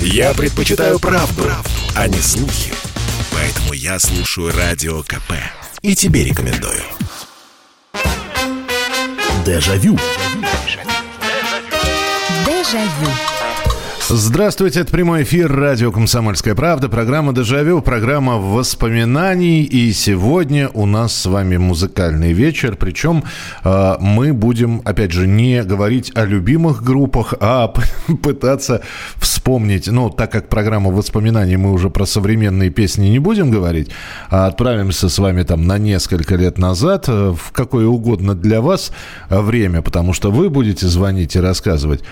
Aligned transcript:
Я 0.00 0.34
предпочитаю 0.34 0.98
правду, 0.98 1.42
правду, 1.42 1.70
а 1.94 2.08
не 2.08 2.18
слухи. 2.20 2.72
Поэтому 3.32 3.72
я 3.72 3.98
слушаю 3.98 4.52
Радио 4.56 5.02
КП. 5.02 5.32
И 5.82 5.94
тебе 5.94 6.24
рекомендую. 6.24 6.82
Дежавю. 9.44 9.98
Дежавю. 12.44 13.35
Здравствуйте, 14.08 14.82
это 14.82 14.92
прямой 14.92 15.24
эфир 15.24 15.52
радио 15.52 15.90
«Комсомольская 15.90 16.54
правда», 16.54 16.88
программа 16.88 17.32
«Дежавю», 17.32 17.82
программа 17.82 18.36
воспоминаний. 18.36 19.64
И 19.64 19.92
сегодня 19.92 20.68
у 20.74 20.86
нас 20.86 21.12
с 21.12 21.26
вами 21.26 21.56
музыкальный 21.56 22.32
вечер. 22.32 22.76
Причем 22.76 23.24
э, 23.64 23.96
мы 23.98 24.32
будем, 24.32 24.80
опять 24.84 25.10
же, 25.10 25.26
не 25.26 25.64
говорить 25.64 26.12
о 26.14 26.24
любимых 26.24 26.84
группах, 26.84 27.34
а 27.40 27.74
пытаться 28.22 28.82
вспомнить. 29.16 29.88
Ну, 29.88 30.08
так 30.08 30.30
как 30.30 30.48
программа 30.48 30.92
воспоминаний, 30.92 31.56
мы 31.56 31.72
уже 31.72 31.90
про 31.90 32.06
современные 32.06 32.70
песни 32.70 33.08
не 33.08 33.18
будем 33.18 33.50
говорить, 33.50 33.90
а 34.30 34.46
отправимся 34.46 35.08
с 35.08 35.18
вами 35.18 35.42
там 35.42 35.66
на 35.66 35.78
несколько 35.78 36.36
лет 36.36 36.58
назад, 36.58 37.06
э, 37.08 37.34
в 37.36 37.50
какое 37.50 37.88
угодно 37.88 38.36
для 38.36 38.60
вас 38.60 38.92
время, 39.28 39.82
потому 39.82 40.12
что 40.12 40.30
вы 40.30 40.48
будете 40.48 40.86
звонить 40.86 41.34
и 41.34 41.40
рассказывать. 41.40 42.04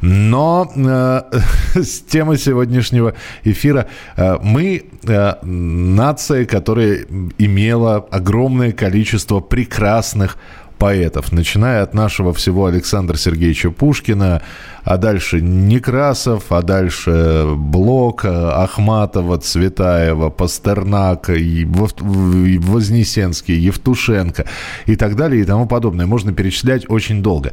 Но... 0.00 0.72
Э, 0.76 1.41
тема 2.08 2.36
сегодняшнего 2.36 3.14
эфира. 3.44 3.86
Э, 4.16 4.38
мы 4.42 4.84
э, 5.06 5.34
нация, 5.42 6.44
которая 6.44 7.06
имела 7.38 7.96
огромное 8.10 8.72
количество 8.72 9.40
прекрасных 9.40 10.36
поэтов, 10.82 11.30
начиная 11.30 11.84
от 11.84 11.94
нашего 11.94 12.32
всего 12.32 12.66
Александра 12.66 13.16
Сергеевича 13.16 13.70
Пушкина, 13.70 14.42
а 14.82 14.96
дальше 14.96 15.40
Некрасов, 15.40 16.46
а 16.48 16.60
дальше 16.60 17.44
Блок, 17.54 18.24
Ахматова, 18.24 19.38
Цветаева, 19.38 20.30
Пастернак, 20.30 21.28
Вознесенский, 21.28 23.54
Евтушенко 23.54 24.44
и 24.86 24.96
так 24.96 25.14
далее 25.14 25.42
и 25.42 25.44
тому 25.44 25.66
подобное. 25.66 26.06
Можно 26.06 26.32
перечислять 26.32 26.90
очень 26.90 27.22
долго. 27.22 27.52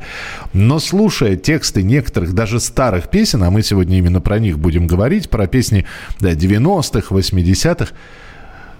Но 0.53 0.79
слушая 0.79 1.35
тексты 1.35 1.83
некоторых 1.83 2.33
даже 2.33 2.59
старых 2.59 3.11
песен, 3.11 3.43
а 3.43 3.51
мы 3.51 3.61
сегодня 3.61 3.99
именно 3.99 4.21
про 4.21 4.39
них 4.39 4.57
будем 4.57 4.87
говорить, 4.87 5.29
про 5.29 5.45
песни 5.45 5.85
да, 6.19 6.31
90-х, 6.31 7.13
80-х, 7.13 7.93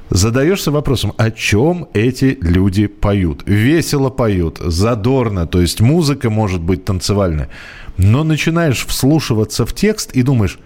задаешься 0.10 0.72
вопросом, 0.72 1.14
о 1.18 1.32
чем 1.32 1.88
эти 1.94 2.38
люди 2.42 2.88
поют. 2.88 3.44
Весело 3.46 4.10
поют, 4.10 4.60
задорно, 4.60 5.48
то 5.48 5.62
есть 5.62 5.82
музыка 5.82 6.30
может 6.30 6.62
быть 6.62 6.86
танцевальная. 6.86 7.50
Но 7.98 8.24
начинаешь 8.24 8.86
вслушиваться 8.86 9.66
в 9.66 9.74
текст 9.74 10.12
и 10.14 10.22
думаешь, 10.22 10.60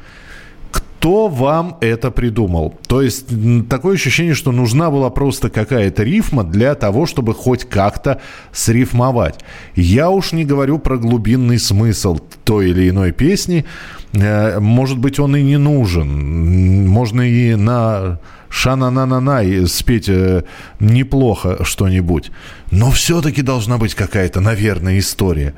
кто 1.04 1.28
вам 1.28 1.76
это 1.82 2.12
придумал? 2.12 2.76
То 2.88 3.02
есть 3.02 3.26
такое 3.68 3.96
ощущение, 3.96 4.36
что 4.36 4.54
нужна 4.54 4.90
была 4.90 5.10
просто 5.10 5.50
какая-то 5.50 6.02
рифма 6.04 6.46
для 6.46 6.76
того, 6.76 7.06
чтобы 7.06 7.34
хоть 7.34 7.66
как-то 7.66 8.22
срифмовать. 8.54 9.36
Я 9.76 10.10
уж 10.10 10.32
не 10.32 10.46
говорю 10.46 10.80
про 10.80 10.98
глубинный 10.98 11.60
смысл 11.60 12.20
той 12.46 12.70
или 12.70 12.90
иной 12.90 13.12
песни. 13.12 13.66
Э, 14.14 14.62
может 14.62 14.98
быть, 14.98 15.20
он 15.20 15.36
и 15.36 15.42
не 15.42 15.58
нужен. 15.58 16.88
Можно 16.88 17.24
и 17.24 17.56
на 17.56 18.20
ша-на-на-на-на 18.48 19.68
спеть 19.68 20.08
э, 20.08 20.46
неплохо 20.80 21.66
что-нибудь. 21.66 22.32
Но 22.72 22.92
все-таки 22.92 23.42
должна 23.42 23.78
быть 23.78 23.94
какая-то, 23.94 24.40
наверное, 24.40 25.00
история. 25.00 25.54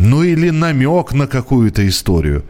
Ну 0.00 0.22
или 0.22 0.50
намек 0.50 1.12
на 1.12 1.26
какую-то 1.26 1.86
историю. 1.86 2.42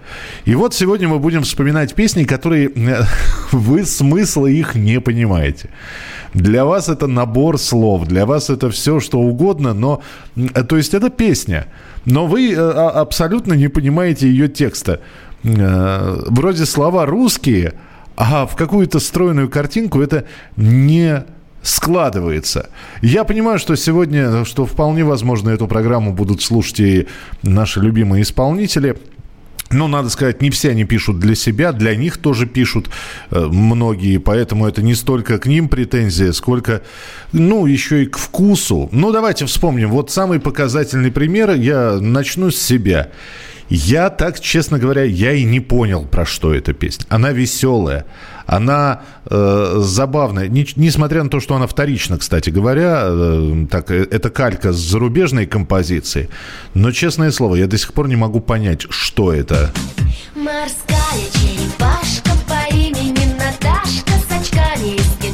И 0.45 0.55
вот 0.55 0.73
сегодня 0.73 1.09
мы 1.09 1.19
будем 1.19 1.43
вспоминать 1.43 1.95
песни, 1.95 2.23
которые 2.23 2.71
э, 2.71 3.03
вы 3.53 3.85
смысла 3.85 4.47
их 4.47 4.77
не 4.77 5.01
понимаете. 5.01 5.69
Для 6.33 6.65
вас 6.65 6.89
это 6.89 7.09
набор 7.09 7.59
слов, 7.59 8.07
для 8.07 8.25
вас 8.25 8.51
это 8.51 8.71
все, 8.71 9.01
что 9.01 9.19
угодно, 9.19 9.75
но... 9.75 10.01
Э, 10.37 10.63
то 10.63 10.77
есть 10.77 10.95
это 10.95 11.11
песня, 11.11 11.67
но 12.05 12.27
вы 12.27 12.53
э, 12.53 12.57
а, 12.57 13.01
абсолютно 13.01 13.55
не 13.55 13.69
понимаете 13.69 14.29
ее 14.29 14.49
текста. 14.49 15.01
Вроде 15.43 16.67
слова 16.67 17.07
русские– 17.07 17.73
а 18.21 18.45
в 18.45 18.55
какую-то 18.55 19.01
стройную 19.01 19.49
картинку 19.49 20.03
это 20.03 20.27
не 20.57 21.25
складывается. 21.63 22.71
Я 23.03 23.25
понимаю, 23.25 23.59
что 23.59 23.77
сегодня, 23.77 24.45
что 24.45 24.67
вполне 24.67 25.05
возможно 25.05 25.51
эту 25.51 25.67
программу 25.67 26.13
будут 26.13 26.43
слушать 26.43 26.81
и 26.81 27.07
наши 27.43 27.81
любимые 27.81 28.23
исполнители. 28.23 28.97
Ну, 29.73 29.87
надо 29.87 30.09
сказать, 30.09 30.43
не 30.43 30.51
все 30.51 30.71
они 30.71 30.85
пишут 30.85 31.21
для 31.21 31.37
себя, 31.37 31.71
для 31.71 31.95
них 31.95 32.17
тоже 32.17 32.47
пишут 32.47 32.91
э, 33.31 33.39
многие, 33.39 34.19
поэтому 34.19 34.67
это 34.67 34.83
не 34.83 34.97
столько 34.97 35.39
к 35.39 35.47
ним 35.47 35.69
претензия, 35.69 36.33
сколько, 36.33 36.83
ну, 37.33 37.67
еще 37.67 38.03
и 38.03 38.07
к 38.07 38.19
вкусу. 38.19 38.89
Ну, 38.91 39.13
давайте 39.13 39.47
вспомним. 39.47 39.91
Вот 39.91 40.11
самый 40.11 40.41
показательный 40.41 41.13
пример, 41.13 41.53
я 41.53 41.99
начну 42.01 42.51
с 42.51 42.57
себя. 42.57 43.11
Я 43.69 44.11
так, 44.11 44.41
честно 44.41 44.81
говоря, 44.81 45.05
я 45.05 45.33
и 45.35 45.45
не 45.45 45.61
понял, 45.61 46.05
про 46.05 46.27
что 46.27 46.53
эта 46.53 46.73
песня. 46.73 47.07
Она 47.09 47.31
веселая, 47.31 48.07
она 48.47 49.03
э, 49.27 49.77
забавная. 49.79 50.49
Не, 50.49 50.67
несмотря 50.77 51.23
на 51.23 51.31
то, 51.31 51.41
что 51.41 51.55
она 51.55 51.67
вторична, 51.67 52.19
кстати 52.19 52.51
говоря, 52.51 53.03
э, 53.05 53.67
так, 53.71 53.91
э, 53.91 54.07
это 54.11 54.31
калька 54.31 54.73
с 54.73 54.77
зарубежной 54.77 55.47
композиции. 55.47 56.29
Но, 56.75 56.93
честное 56.93 57.31
слово, 57.31 57.57
я 57.57 57.67
до 57.67 57.79
сих 57.79 57.93
пор 57.93 58.09
не 58.09 58.17
могу 58.17 58.41
понять, 58.41 58.87
что 58.91 59.33
это. 59.33 59.71
Морская 60.35 61.25
черепашка 61.33 62.31
по 62.49 62.75
имени 62.75 63.35
Наташка 63.35 64.13
с 64.13 64.41
очками 64.41 64.97
из 64.97 65.30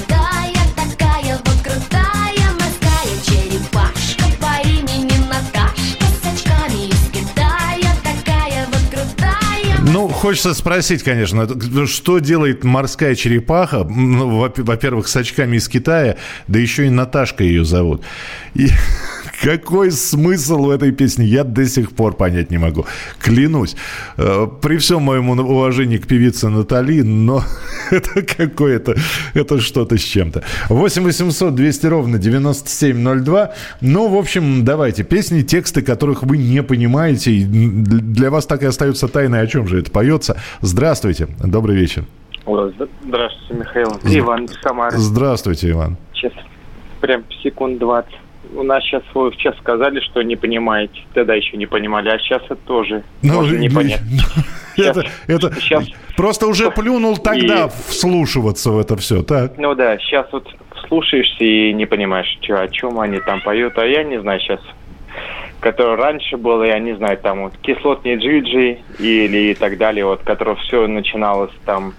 хочется 10.17 10.55
спросить, 10.55 11.03
конечно, 11.03 11.47
что 11.87 12.19
делает 12.19 12.65
морская 12.65 13.15
черепаха, 13.15 13.85
ну, 13.85 14.39
во-первых, 14.39 15.09
с 15.09 15.17
очками 15.17 15.57
из 15.57 15.69
Китая, 15.69 16.17
да 16.49 16.59
еще 16.59 16.87
и 16.87 16.91
Наташка 16.91 17.45
ее 17.45 17.65
зовут. 17.65 18.03
И 18.55 18.69
какой 19.43 19.91
смысл 19.91 20.67
в 20.67 20.71
этой 20.71 20.93
песне, 20.93 21.27
я 21.27 21.45
до 21.45 21.67
сих 21.67 21.91
пор 21.91 22.17
понять 22.17 22.51
не 22.51 22.59
могу. 22.59 22.87
Клянусь. 23.19 23.77
Э, 24.17 24.47
при 24.63 24.77
всем 24.79 25.03
моем 25.03 25.29
уважении 25.31 25.99
к 25.99 26.07
певице 26.07 26.49
Натали, 26.49 27.03
но 27.03 27.43
это 27.91 28.23
какое-то, 28.23 28.95
это 29.35 29.61
что-то 29.61 29.97
с 29.97 30.03
чем-то. 30.03 30.43
8 30.69 31.03
800 31.05 31.55
200 31.55 31.87
ровно 31.87 32.19
9702. 32.19 33.53
Ну, 33.81 34.09
в 34.09 34.17
общем, 34.17 34.65
давайте. 34.65 35.05
Песни, 35.05 35.43
тексты, 35.43 35.83
которых 35.83 36.23
вы 36.23 36.39
не 36.39 36.63
понимаете. 36.63 37.45
Для 37.47 38.31
вас 38.31 38.47
так 38.47 38.63
и 38.63 38.67
остается 38.67 39.09
тайной, 39.09 39.41
о 39.41 39.47
чем 39.47 39.69
же 39.69 39.81
это 39.81 39.91
поется. 39.91 40.41
Здравствуйте. 40.61 41.29
Добрый 41.43 41.77
вечер. 41.77 42.05
Здравствуйте, 42.45 43.55
Михаил. 43.55 43.89
Иван 44.05 44.49
Самара. 44.63 44.97
Здравствуйте, 44.97 45.71
Иван. 45.71 45.97
Сейчас 46.15 46.33
прям 47.01 47.25
секунд 47.43 47.79
20 47.79 48.26
у 48.57 48.63
нас 48.63 48.83
сейчас 48.85 49.03
вы 49.15 49.33
сейчас 49.33 49.57
сказали, 49.59 50.01
что 50.01 50.23
не 50.23 50.37
понимаете. 50.37 51.01
Тогда 51.15 51.35
еще 51.35 51.57
не 51.57 51.67
понимали, 51.67 52.09
а 52.09 52.19
сейчас 52.19 52.43
это 52.45 52.57
тоже 52.57 53.05
ну, 53.23 53.35
можно 53.35 53.57
не 53.57 53.69
понять. 53.69 54.01
это, 54.77 55.05
это 55.27 55.55
сейчас 55.61 55.87
просто 56.17 56.47
уже 56.47 56.71
плюнул 56.71 57.17
тогда 57.17 57.67
и... 57.67 57.69
вслушиваться 57.89 58.71
в 58.71 58.79
это 58.79 58.97
все, 58.97 59.23
так? 59.23 59.57
Ну 59.59 59.75
да, 59.75 59.99
сейчас 59.99 60.27
вот 60.33 60.49
слушаешься 60.89 61.45
и 61.45 61.73
не 61.73 61.87
понимаешь, 61.87 62.39
что, 62.43 62.61
о 62.61 62.69
чем 62.69 62.99
они 63.01 63.21
там 63.21 63.41
поют, 63.43 63.79
а 63.79 63.87
я 63.87 64.03
не 64.03 64.21
знаю 64.21 64.41
сейчас 64.41 64.61
который 65.61 65.97
раньше 65.97 66.37
было, 66.37 66.63
я 66.65 66.79
не 66.79 66.95
знаю, 66.97 67.19
там 67.19 67.45
вот 67.45 67.57
кислотный 67.59 68.17
джиджи 68.17 68.79
или 68.99 69.51
и 69.51 69.55
так 69.55 69.79
далее, 69.79 70.05
вот, 70.05 70.21
которое 70.23 70.55
все 70.57 70.87
начиналось 70.87 71.51
там 71.65 71.95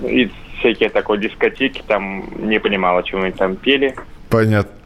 и 0.00 0.30
всякие 0.58 0.88
такой 0.88 1.18
дискотеки, 1.18 1.82
там 1.86 2.24
не 2.38 2.58
понимал, 2.58 2.98
о 2.98 3.02
чем 3.02 3.22
они 3.22 3.32
там 3.32 3.56
пели. 3.56 3.94
Понятно. 4.30 4.81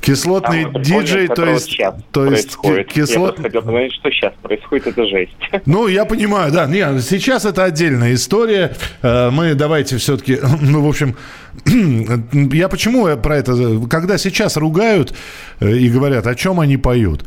Кислотный 0.00 0.62
Самый 0.62 0.84
диджей, 0.84 1.26
то 1.26 1.46
есть... 1.46 1.80
То 2.12 2.26
есть 2.26 2.56
кислот... 2.88 3.38
Я 3.38 3.42
хотел 3.42 3.62
сказать, 3.62 3.92
что 3.92 4.10
сейчас 4.10 4.32
происходит, 4.40 4.86
это 4.86 5.06
жесть. 5.06 5.32
Ну, 5.66 5.88
я 5.88 6.04
понимаю, 6.04 6.52
да. 6.52 6.66
Не, 6.66 7.00
сейчас 7.00 7.44
это 7.44 7.64
отдельная 7.64 8.14
история. 8.14 8.76
Э, 9.02 9.30
мы 9.30 9.54
давайте 9.54 9.96
все-таки... 9.96 10.38
Ну, 10.60 10.82
в 10.82 10.88
общем, 10.88 11.16
я 12.52 12.68
почему 12.68 13.16
про 13.16 13.36
это... 13.36 13.80
Когда 13.90 14.16
сейчас 14.18 14.56
ругают 14.56 15.12
э, 15.58 15.72
и 15.76 15.88
говорят, 15.88 16.26
о 16.28 16.34
чем 16.36 16.60
они 16.60 16.76
поют, 16.76 17.24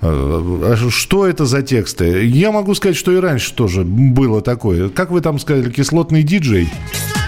э, 0.00 0.06
а 0.06 0.76
что 0.88 1.26
это 1.26 1.46
за 1.46 1.62
тексты? 1.62 2.26
Я 2.26 2.52
могу 2.52 2.74
сказать, 2.74 2.96
что 2.96 3.10
и 3.10 3.16
раньше 3.16 3.52
тоже 3.54 3.82
было 3.82 4.40
такое. 4.40 4.88
Как 4.88 5.10
вы 5.10 5.20
там 5.20 5.40
сказали, 5.40 5.70
кислотный 5.70 6.22
диджей? 6.22 6.68
Кислотный 6.68 7.19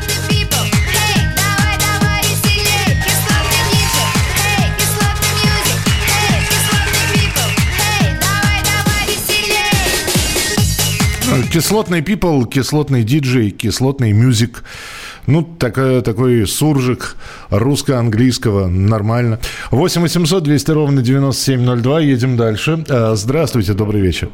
people, 11.32 12.46
кислотный 12.46 13.02
диджей, 13.04 13.50
кислотный 13.50 14.12
мюзик. 14.12 14.64
Ну, 15.26 15.42
такой, 15.42 16.02
такой 16.02 16.46
суржик 16.46 17.16
русско-английского, 17.50 18.66
нормально. 18.66 19.38
8 19.70 20.02
800 20.02 20.42
200 20.42 20.70
ровно 20.72 21.02
9702, 21.02 22.00
едем 22.00 22.36
дальше. 22.36 22.84
А, 22.88 23.14
здравствуйте, 23.14 23.72
добрый 23.72 24.00
вечер. 24.00 24.28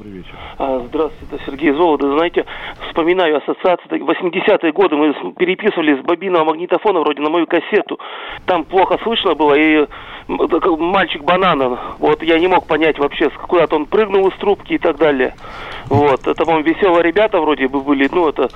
А, 0.59 0.85
здравствуйте, 0.89 1.45
Сергей 1.47 1.73
Золото. 1.73 2.11
Знаете, 2.17 2.45
вспоминаю 2.99 3.37
ассоциации, 3.37 3.89
80-е 3.91 4.73
годы 4.73 4.97
мы 4.97 5.15
переписывали 5.35 6.01
с 6.01 6.05
бобинного 6.05 6.47
магнитофона 6.47 6.99
вроде 6.99 7.23
на 7.23 7.31
мою 7.31 7.47
кассету. 7.47 8.01
Там 8.45 8.65
плохо 8.65 8.99
слышно 9.05 9.35
было, 9.37 9.55
и 9.55 9.87
мальчик 10.27 11.23
банана. 11.23 11.79
Вот 12.01 12.25
я 12.25 12.41
не 12.41 12.49
мог 12.49 12.67
понять 12.67 12.99
вообще, 12.99 13.31
куда-то 13.31 13.77
он 13.77 13.87
прыгнул 13.87 14.27
из 14.29 14.37
трубки 14.39 14.73
и 14.73 14.79
так 14.79 14.97
далее. 14.97 15.35
Вот, 15.89 16.27
это, 16.27 16.45
по-моему, 16.45 16.69
веселые 16.69 17.05
ребята 17.05 17.41
вроде 17.41 17.69
бы 17.69 17.81
были, 17.81 18.09
ну, 18.11 18.29
это 18.29 18.49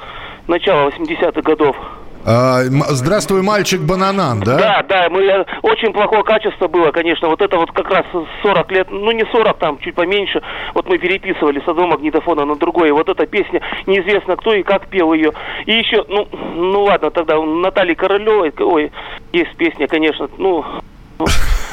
начало 0.48 0.88
80-х 0.90 1.40
годов. 1.42 1.76
А, 2.24 2.62
здравствуй, 2.90 3.42
мальчик 3.42 3.80
Бананан, 3.80 4.40
да? 4.40 4.56
Да, 4.56 4.82
да, 4.88 5.08
мы, 5.10 5.22
э, 5.22 5.44
очень 5.62 5.92
плохое 5.92 6.22
качество 6.22 6.68
было, 6.68 6.92
конечно. 6.92 7.28
Вот 7.28 7.42
это 7.42 7.56
вот 7.56 7.72
как 7.72 7.90
раз 7.90 8.06
40 8.42 8.70
лет, 8.70 8.90
ну 8.90 9.10
не 9.10 9.24
40, 9.24 9.58
там 9.58 9.78
чуть 9.78 9.94
поменьше. 9.94 10.40
Вот 10.74 10.88
мы 10.88 10.98
переписывали 10.98 11.60
с 11.60 11.68
одного 11.68 11.88
магнитофона 11.88 12.44
на 12.44 12.54
другой. 12.54 12.88
И 12.88 12.92
вот 12.92 13.08
эта 13.08 13.26
песня, 13.26 13.60
неизвестно 13.86 14.36
кто 14.36 14.54
и 14.54 14.62
как 14.62 14.86
пел 14.86 15.12
ее. 15.12 15.32
И 15.66 15.72
еще, 15.72 16.04
ну, 16.08 16.28
ну 16.54 16.84
ладно, 16.84 17.10
тогда 17.10 17.40
Натальи 17.42 17.94
Королевой, 17.94 18.52
ой, 18.56 18.92
есть 19.32 19.56
песня, 19.56 19.88
конечно, 19.88 20.28
ну, 20.38 20.64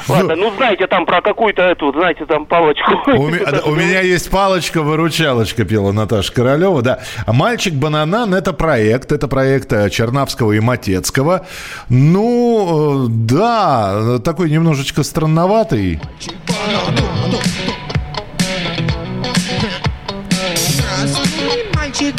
Ладно, 0.10 0.36
ну 0.36 0.52
знаете 0.56 0.88
там 0.88 1.06
про 1.06 1.22
какую-то 1.22 1.62
эту, 1.62 1.92
знаете, 1.92 2.26
там 2.26 2.46
палочку. 2.46 2.92
У, 3.08 3.24
у 3.70 3.76
меня 3.76 4.02
есть 4.16 4.30
палочка-выручалочка, 4.30 5.66
пела 5.66 5.92
Наташа 5.92 6.34
Королева, 6.34 6.82
да. 6.82 7.00
А 7.26 7.34
«Мальчик 7.34 7.74
Бананан»— 7.74 8.34
это 8.36 8.54
проект, 8.54 9.12
это 9.12 9.28
проект 9.28 9.72
э, 9.72 9.90
Чернавского 9.90 10.54
и 10.54 10.60
Матецкого. 10.60 11.46
Ну, 11.90 13.06
э, 13.06 13.10
да, 13.10 14.20
такой 14.24 14.50
немножечко 14.50 15.04
странноватый. 15.04 16.00
Мальчик 21.76 22.16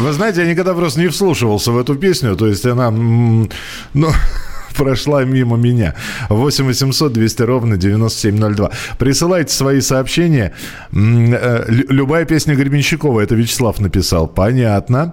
Вы 0.00 0.12
знаете, 0.12 0.42
я 0.42 0.50
никогда 0.50 0.74
просто 0.74 1.00
не 1.00 1.08
вслушивался 1.08 1.72
в 1.72 1.78
эту 1.78 1.94
песню. 1.94 2.36
То 2.36 2.46
есть 2.46 2.64
она... 2.66 2.90
Ну, 2.90 3.48
прошла 4.76 5.24
мимо 5.24 5.56
меня. 5.56 5.94
8 6.28 6.64
800 6.64 7.12
200 7.12 7.42
ровно 7.42 7.76
9702. 7.76 8.70
Присылайте 8.98 9.52
свои 9.52 9.80
сообщения. 9.80 10.52
Э, 10.92 11.64
любая 11.68 12.24
песня 12.24 12.54
Гребенщикова, 12.54 13.20
это 13.20 13.34
Вячеслав 13.34 13.78
написал. 13.80 14.26
Понятно. 14.26 15.12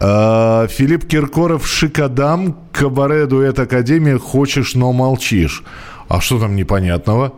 Э, 0.00 0.68
Филипп 0.70 1.08
Киркоров 1.08 1.66
«Шикадам», 1.66 2.56
кабаре 2.72 3.26
дуэт 3.26 3.58
Академия 3.58 4.18
«Хочешь, 4.18 4.74
но 4.74 4.92
молчишь». 4.92 5.64
А 6.08 6.20
что 6.20 6.38
там 6.38 6.54
непонятного? 6.56 7.32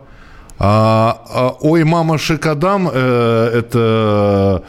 А, 0.59 1.23
а, 1.29 1.55
Ой, 1.61 1.83
мама 1.83 2.19
Шикадам, 2.19 2.87
э, 2.93 3.51
это 3.53 4.63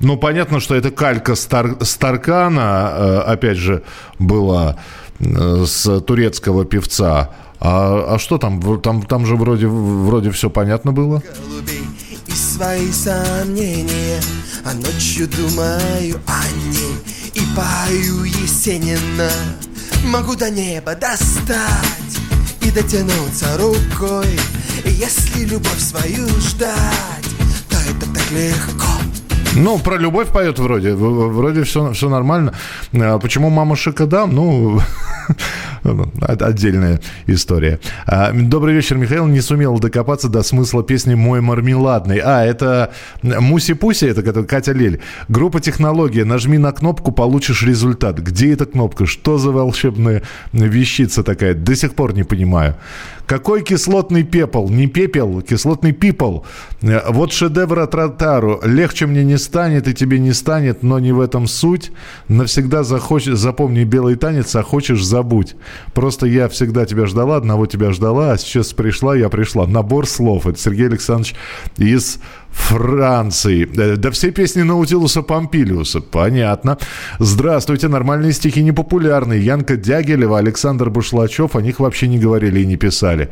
ну, 0.00 0.16
понятно, 0.16 0.60
что 0.60 0.74
это 0.74 0.90
калька 0.90 1.34
Стар, 1.34 1.76
Старкана, 1.80 2.92
э, 2.94 3.18
опять 3.32 3.56
же, 3.56 3.82
была 4.18 4.76
э, 5.20 5.64
с 5.66 6.00
турецкого 6.00 6.64
певца. 6.64 7.30
А, 7.60 8.14
а 8.14 8.18
что 8.18 8.38
там? 8.38 8.80
Там, 8.80 9.02
там 9.02 9.24
же 9.24 9.36
вроде, 9.36 9.66
вроде 9.66 10.30
все 10.30 10.50
понятно 10.50 10.92
было. 10.92 11.22
И 12.26 12.32
свои 12.32 12.90
сомнения, 12.92 14.20
а 14.64 14.74
ночью 14.74 15.28
думаю 15.28 16.20
о 16.26 16.68
ней 16.68 16.96
и 17.32 17.40
пою 17.54 18.24
Есенина. 18.24 19.30
Могу 20.04 20.36
до 20.36 20.50
неба 20.50 20.94
достать 20.94 22.18
и 22.60 22.70
дотянуться 22.70 23.56
рукой, 23.58 24.38
если 24.84 25.44
любовь 25.44 25.80
свою 25.80 26.26
ждать, 26.40 27.24
то 27.68 27.76
это 27.76 28.06
так 28.12 28.30
легко. 28.30 29.15
Ну, 29.56 29.78
про 29.78 29.96
любовь 29.98 30.28
поет 30.28 30.58
вроде. 30.58 30.94
Вроде 30.94 31.62
все, 31.62 31.92
все 31.92 32.08
нормально. 32.08 32.52
А 32.92 33.18
почему 33.18 33.50
мама 33.50 33.76
Шикада? 33.76 34.26
Ну, 34.26 34.80
отдельная 36.20 37.00
история. 37.26 37.80
А, 38.06 38.32
добрый 38.32 38.74
вечер, 38.74 38.96
Михаил. 38.96 39.26
Не 39.26 39.40
сумел 39.40 39.78
докопаться 39.78 40.28
до 40.28 40.42
смысла 40.42 40.82
песни 40.82 41.14
«Мой 41.14 41.40
мармеладный». 41.40 42.18
А, 42.18 42.44
это 42.44 42.92
Муси-Пуси, 43.22 44.06
это 44.08 44.44
Катя 44.44 44.72
Лель. 44.72 45.00
Группа 45.28 45.60
«Технология». 45.60 46.24
Нажми 46.24 46.58
на 46.58 46.72
кнопку, 46.72 47.12
получишь 47.12 47.62
результат. 47.62 48.18
Где 48.18 48.52
эта 48.52 48.66
кнопка? 48.66 49.06
Что 49.06 49.38
за 49.38 49.50
волшебная 49.50 50.22
вещица 50.52 51.22
такая? 51.22 51.54
До 51.54 51.74
сих 51.74 51.94
пор 51.94 52.14
не 52.14 52.24
понимаю. 52.24 52.76
Какой 53.26 53.64
кислотный 53.64 54.22
пепел? 54.22 54.68
Не 54.68 54.86
пепел, 54.86 55.42
кислотный 55.42 55.90
пипл. 55.90 56.42
Э, 56.82 57.10
вот 57.10 57.32
шедевр 57.32 57.80
от 57.80 57.94
Ротару. 57.94 58.60
Легче 58.64 59.06
мне 59.06 59.24
не 59.24 59.36
станет 59.36 59.88
и 59.88 59.94
тебе 59.94 60.20
не 60.20 60.32
станет, 60.32 60.84
но 60.84 61.00
не 61.00 61.10
в 61.10 61.20
этом 61.20 61.48
суть. 61.48 61.90
Навсегда 62.28 62.84
захочешь, 62.84 63.36
запомни 63.36 63.82
белый 63.82 64.14
танец, 64.14 64.54
а 64.54 64.62
хочешь 64.62 65.04
забудь. 65.04 65.56
Просто 65.94 66.26
я 66.26 66.48
всегда 66.48 66.86
тебя 66.86 67.06
ждала, 67.06 67.36
одного 67.36 67.66
тебя 67.66 67.92
ждала, 67.92 68.32
а 68.32 68.38
сейчас 68.38 68.72
пришла, 68.72 69.16
я 69.16 69.28
пришла. 69.28 69.66
Набор 69.66 70.06
слов. 70.06 70.46
Это 70.46 70.58
Сергей 70.58 70.86
Александрович 70.86 71.34
из 71.78 72.18
Франции. 72.56 73.68
Э, 73.78 73.96
да 73.96 74.10
все 74.10 74.32
песни 74.32 74.62
Наутилуса 74.62 75.22
Помпилиуса. 75.22 76.00
Понятно. 76.00 76.78
Здравствуйте. 77.20 77.86
Нормальные 77.88 78.32
стихи 78.32 78.62
непопулярные. 78.62 79.44
Янка 79.44 79.76
Дягилева, 79.76 80.38
Александр 80.38 80.90
Бушлачев. 80.90 81.54
О 81.54 81.62
них 81.62 81.78
вообще 81.78 82.08
не 82.08 82.18
говорили 82.18 82.60
и 82.60 82.66
не 82.66 82.76
писали. 82.76 83.28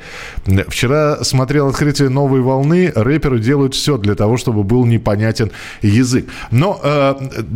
Вчера 0.68 1.24
смотрел 1.24 1.68
открытие 1.68 2.10
новой 2.10 2.42
волны. 2.42 2.92
Рэперы 2.94 3.40
делают 3.40 3.74
все 3.74 3.96
для 3.96 4.14
того, 4.14 4.36
чтобы 4.36 4.62
был 4.62 4.84
непонятен 4.84 5.50
язык. 5.82 6.26
Но 6.50 6.80
э, 6.82 7.14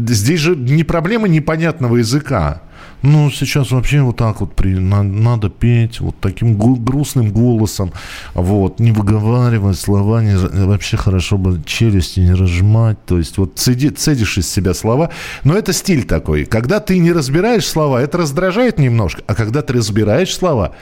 здесь 0.09 0.41
же 0.41 0.57
не 0.57 0.85
проблема 0.85 1.29
непонятного 1.29 1.99
языка. 1.99 2.63
Ну, 3.03 3.31
сейчас 3.31 3.71
вообще 3.71 4.03
вот 4.03 4.17
так 4.17 4.41
вот 4.41 4.55
при, 4.55 4.75
на, 4.75 5.05
надо 5.05 5.51
петь 5.51 6.01
вот 6.01 6.17
таким 6.21 6.59
грустным 6.59 7.31
голосом, 7.31 7.93
вот, 8.35 8.81
не 8.81 8.91
выговаривать 8.91 9.79
слова, 9.79 10.21
не, 10.21 10.37
вообще 10.37 10.97
хорошо 10.97 11.39
бы 11.39 11.63
челюсти 11.65 12.21
не 12.21 12.33
разжимать, 12.33 12.99
то 13.07 13.19
есть 13.19 13.39
вот 13.39 13.53
цеди, 13.57 13.91
цедишь 13.91 14.39
из 14.39 14.51
себя 14.51 14.75
слова, 14.75 15.11
но 15.45 15.57
это 15.57 15.73
стиль 15.73 16.05
такой. 16.05 16.45
Когда 16.45 16.81
ты 16.81 16.99
не 16.99 17.13
разбираешь 17.13 17.67
слова, 17.67 18.03
это 18.03 18.19
раздражает 18.19 18.79
немножко, 18.79 19.23
а 19.29 19.37
когда 19.37 19.63
ты 19.63 19.75
разбираешь 19.75 20.35
слова, 20.35 20.73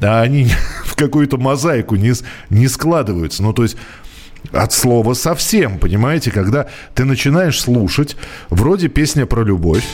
а 0.00 0.22
они 0.22 0.48
в 0.84 0.96
какую-то 0.96 1.38
мозаику 1.38 1.94
не, 1.94 2.14
не 2.48 2.66
складываются, 2.66 3.44
ну, 3.44 3.52
то 3.52 3.62
есть 3.62 3.76
от 4.52 4.72
слова 4.72 5.14
совсем, 5.14 5.78
понимаете, 5.78 6.32
когда 6.32 6.66
ты 6.94 7.04
начинаешь 7.04 7.60
слушать, 7.60 8.16
вроде 8.48 8.88
песня 8.88 9.26
про 9.26 9.44
любовь, 9.44 9.84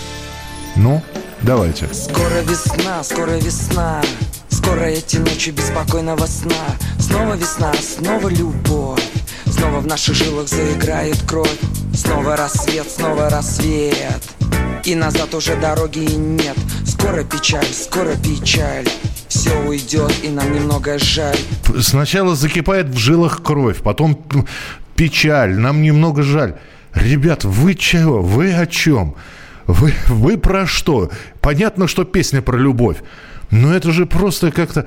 ну, 0.76 1.02
Давайте. 1.42 1.86
Скоро 1.92 2.40
весна, 2.42 3.04
скоро 3.04 3.32
весна. 3.32 4.02
Скоро 4.48 4.80
эти 4.86 5.18
ночи 5.18 5.50
беспокойного 5.50 6.26
сна. 6.26 6.64
Снова 6.98 7.34
весна, 7.34 7.72
снова 7.74 8.28
любовь. 8.28 9.02
Снова 9.46 9.80
в 9.80 9.86
наших 9.86 10.14
жилах 10.16 10.48
заиграет 10.48 11.22
кровь. 11.22 11.58
Снова 11.94 12.36
рассвет, 12.36 12.90
снова 12.90 13.30
рассвет. 13.30 14.22
И 14.84 14.94
назад 14.94 15.34
уже 15.34 15.56
дороги 15.56 16.00
нет. 16.16 16.56
Скоро 16.84 17.22
печаль, 17.22 17.66
скоро 17.66 18.16
печаль. 18.16 18.88
Все 19.28 19.56
уйдет, 19.68 20.12
и 20.24 20.28
нам 20.28 20.52
немного 20.52 20.98
жаль. 20.98 21.38
Сначала 21.80 22.34
закипает 22.34 22.86
в 22.88 22.96
жилах 22.96 23.42
кровь, 23.42 23.82
потом 23.82 24.20
печаль, 24.96 25.54
нам 25.54 25.82
немного 25.82 26.22
жаль. 26.22 26.56
Ребят, 26.94 27.44
вы 27.44 27.74
чего? 27.74 28.22
Вы 28.22 28.54
о 28.54 28.66
чем? 28.66 29.14
Вы, 29.66 29.92
вы 30.08 30.38
про 30.38 30.66
что? 30.66 31.10
Понятно, 31.40 31.88
что 31.88 32.04
песня 32.04 32.42
про 32.42 32.56
любовь. 32.56 32.98
Но 33.50 33.74
это 33.74 33.92
же 33.92 34.06
просто 34.06 34.50
как-то 34.52 34.86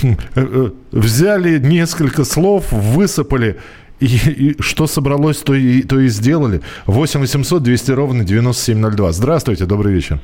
хм, 0.00 0.16
э, 0.34 0.46
э, 0.46 0.70
взяли 0.92 1.58
несколько 1.58 2.24
слов, 2.24 2.70
высыпали, 2.70 3.58
и, 3.98 4.06
и 4.06 4.62
что 4.62 4.86
собралось, 4.86 5.38
то 5.38 5.54
и, 5.54 5.82
то 5.82 5.98
и 6.00 6.08
сделали. 6.08 6.62
8 6.86 7.20
800 7.20 7.62
200 7.62 7.90
ровно 7.92 8.24
9702. 8.24 9.12
Здравствуйте, 9.12 9.66
добрый 9.66 9.92
вечер. 9.92 10.20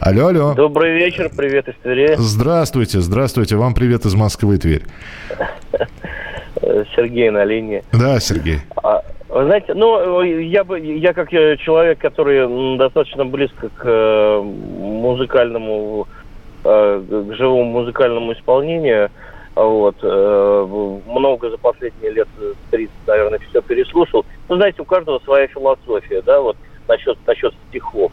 Алло, 0.00 0.26
алло. 0.26 0.54
Добрый 0.54 0.96
вечер, 0.96 1.30
привет 1.34 1.68
из 1.68 1.74
Твери. 1.82 2.16
Здравствуйте, 2.18 3.00
здравствуйте, 3.00 3.56
вам 3.56 3.74
привет 3.74 4.04
из 4.04 4.14
Москвы 4.14 4.58
Тверь. 4.58 4.82
Сергей 6.94 7.30
на 7.30 7.44
линии. 7.44 7.82
Да, 7.92 8.20
Сергей. 8.20 8.58
А, 8.82 9.02
вы 9.34 9.46
знаете, 9.46 9.74
ну, 9.74 10.22
я 10.22 10.62
бы, 10.62 10.78
я 10.78 11.12
как 11.12 11.30
человек, 11.30 11.98
который 11.98 12.78
достаточно 12.78 13.24
близко 13.24 13.68
к 13.68 13.82
э, 13.84 14.40
музыкальному 14.40 16.06
э, 16.62 17.02
к 17.08 17.34
живому 17.34 17.64
музыкальному 17.64 18.32
исполнению. 18.32 19.10
Вот. 19.56 19.96
э, 20.02 21.00
Много 21.06 21.50
за 21.50 21.58
последние 21.58 22.12
лет 22.12 22.28
30, 22.70 22.94
наверное, 23.08 23.40
все 23.50 23.60
переслушал. 23.60 24.24
Ну, 24.48 24.54
знаете, 24.54 24.82
у 24.82 24.84
каждого 24.84 25.18
своя 25.24 25.48
философия, 25.48 26.22
да, 26.22 26.40
вот 26.40 26.56
насчет, 26.86 27.18
насчет 27.26 27.52
стихов. 27.68 28.12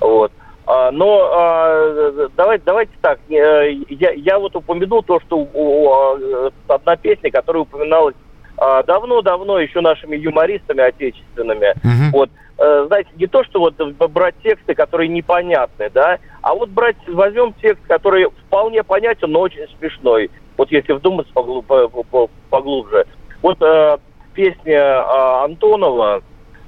Вот. 0.00 0.32
А, 0.66 0.90
Но 0.90 1.30
а, 1.32 2.28
давайте, 2.36 2.64
давайте 2.66 2.92
так, 3.00 3.20
э, 3.28 3.70
я, 3.88 4.10
я 4.10 4.36
вот 4.40 4.56
упомянул 4.56 5.04
то, 5.04 5.20
что 5.20 5.46
а, 5.54 6.74
одна 6.74 6.96
песня, 6.96 7.30
которая 7.30 7.62
упоминалась 7.62 8.16
давно-давно 8.56 9.58
еще 9.58 9.80
нашими 9.80 10.16
юмористами 10.16 10.82
отечественными. 10.82 11.74
Мгм. 11.82 12.10
Вот, 12.12 12.30
э, 12.58 12.84
знаете, 12.86 13.10
не 13.16 13.26
то, 13.26 13.44
что 13.44 13.60
вот 13.60 13.74
э, 13.78 13.84
брать 14.08 14.34
тексты, 14.42 14.74
которые 14.74 15.08
непонятны, 15.08 15.90
да, 15.90 16.18
а 16.42 16.54
вот 16.54 16.70
брать, 16.70 16.96
возьмем 17.08 17.52
текст, 17.60 17.82
который 17.86 18.26
вполне 18.46 18.82
понятен, 18.82 19.30
но 19.30 19.40
очень 19.40 19.66
смешной. 19.78 20.30
Вот 20.56 20.70
если 20.72 20.92
вдуматься 20.92 21.32
поглу- 21.34 21.62
по- 21.62 21.88
по- 21.88 22.30
поглубже. 22.50 23.06
Вот 23.42 23.60
э, 23.60 23.98
песня 24.34 25.02
а, 25.02 25.44
Антонова 25.44 26.22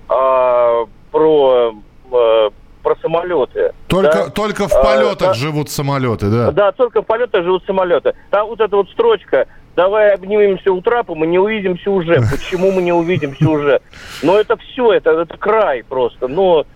а, 0.09 0.85
про, 1.11 1.75
э, 2.12 2.50
про 2.83 2.97
самолеты. 2.97 3.73
Только, 3.88 4.25
да? 4.25 4.30
только 4.30 4.68
в 4.68 4.73
А, 4.75 4.83
полетах 4.83 5.28
да. 5.28 5.35
живут 5.35 5.71
самолеты, 5.71 6.26
да. 6.30 6.50
Да, 6.52 6.73
только 6.73 7.02
в 7.02 7.07
полетах 7.07 7.45
живут 7.45 7.64
самолеты. 7.64 8.14
Там 8.30 8.49
вот 8.49 8.61
эта 8.61 8.76
вот 8.76 8.88
строчка 8.90 9.47
«Давай 9.78 10.12
обнимемся 10.12 10.73
у 10.73 10.80
трапа, 10.80 11.14
мы 11.14 11.28
не 11.28 11.38
увидимся 11.38 11.88
уже». 11.92 12.20
Почему 12.32 12.73
мы 12.73 12.82
не 12.82 12.92
увидимся 12.92 13.49
уже? 13.49 13.80
Но 14.25 14.37
это 14.37 14.56
все, 14.56 14.92
это, 14.92 15.11
это 15.11 15.37
край 15.37 15.85
просто. 15.85 16.26
Но, 16.26 16.66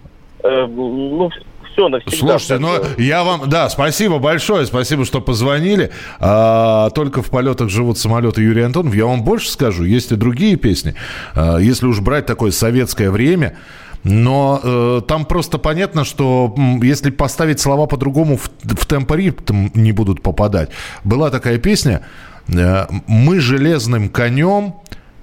э, 0.45 0.67
ну, 0.69 1.29
все 1.73 1.89
навсегда. 1.89 2.17
Слушайте, 2.17 2.59
ну 2.59 2.69
Так, 2.79 3.01
э, 3.01 3.03
я 3.03 3.25
вам, 3.25 3.49
да, 3.49 3.69
спасибо 3.71 4.21
большое, 4.21 4.67
спасибо, 4.67 5.05
что 5.05 5.21
позвонили. 5.21 5.91
А, 6.21 6.91
только 6.91 7.23
в 7.23 7.31
полетах 7.31 7.71
живут 7.71 7.99
самолеты 7.99 8.41
Юрий 8.41 8.63
Антонов. 8.63 8.95
Я 8.95 9.07
вам 9.07 9.25
больше 9.25 9.51
скажу, 9.51 9.83
есть 9.83 10.13
и 10.13 10.15
другие 10.15 10.55
песни. 10.55 10.95
А, 11.35 11.59
если 11.59 11.87
уж 11.87 11.99
брать 11.99 12.27
такое 12.27 12.53
советское 12.53 13.11
время, 13.11 13.57
но 14.05 14.61
э, 14.63 15.01
там 15.09 15.25
просто 15.25 15.59
понятно, 15.59 16.05
что 16.05 16.55
если 16.83 17.11
поставить 17.11 17.59
слова 17.59 17.87
по-другому, 17.87 18.37
в, 18.37 18.49
в 18.63 18.87
темпоритм 18.87 19.71
не 19.75 19.91
будут 19.91 20.23
попадать. 20.23 20.71
Была 21.05 21.31
такая 21.31 21.59
песня 21.59 22.03
«Мы 22.49 23.41
железным 23.41 24.09
конем 24.09 24.75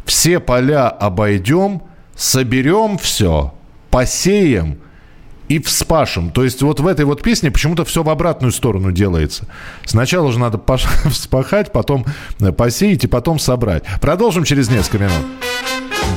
все 0.05 0.39
поля 0.39 0.89
обойдем, 0.89 1.83
соберем 2.15 2.97
все, 2.97 3.53
посеем 3.91 4.79
и 5.47 5.59
вспашем. 5.59 6.31
То 6.31 6.43
есть 6.43 6.61
вот 6.61 6.79
в 6.79 6.87
этой 6.87 7.05
вот 7.05 7.21
песне 7.21 7.51
почему-то 7.51 7.83
все 7.85 8.03
в 8.03 8.09
обратную 8.09 8.51
сторону 8.51 8.91
делается. 8.91 9.47
Сначала 9.85 10.31
же 10.31 10.39
надо 10.39 10.57
пош- 10.57 10.87
вспахать, 11.09 11.71
потом 11.71 12.05
э, 12.39 12.51
посеять 12.51 13.03
и 13.03 13.07
потом 13.07 13.39
собрать. 13.39 13.83
Продолжим 13.99 14.43
через 14.45 14.69
несколько 14.69 14.99
минут. 14.99 15.25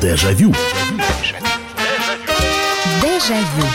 Дежавю. 0.01 0.55
Дежавю. 3.03 3.67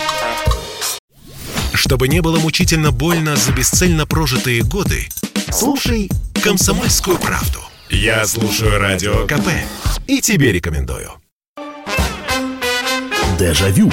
Чтобы 1.74 2.08
не 2.08 2.22
было 2.22 2.40
мучительно 2.40 2.92
больно 2.92 3.36
за 3.36 3.52
бесцельно 3.52 4.06
прожитые 4.06 4.64
годы, 4.64 5.08
слушай 5.52 6.10
«Комсомольскую 6.48 7.18
правду». 7.18 7.60
Я 7.90 8.26
слушаю 8.26 8.80
Радио 8.80 9.28
КП 9.28 9.50
и 10.08 10.22
тебе 10.22 10.54
рекомендую. 10.54 11.10
Дежавю. 13.38 13.92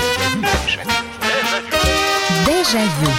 Дежавю. 2.47 3.11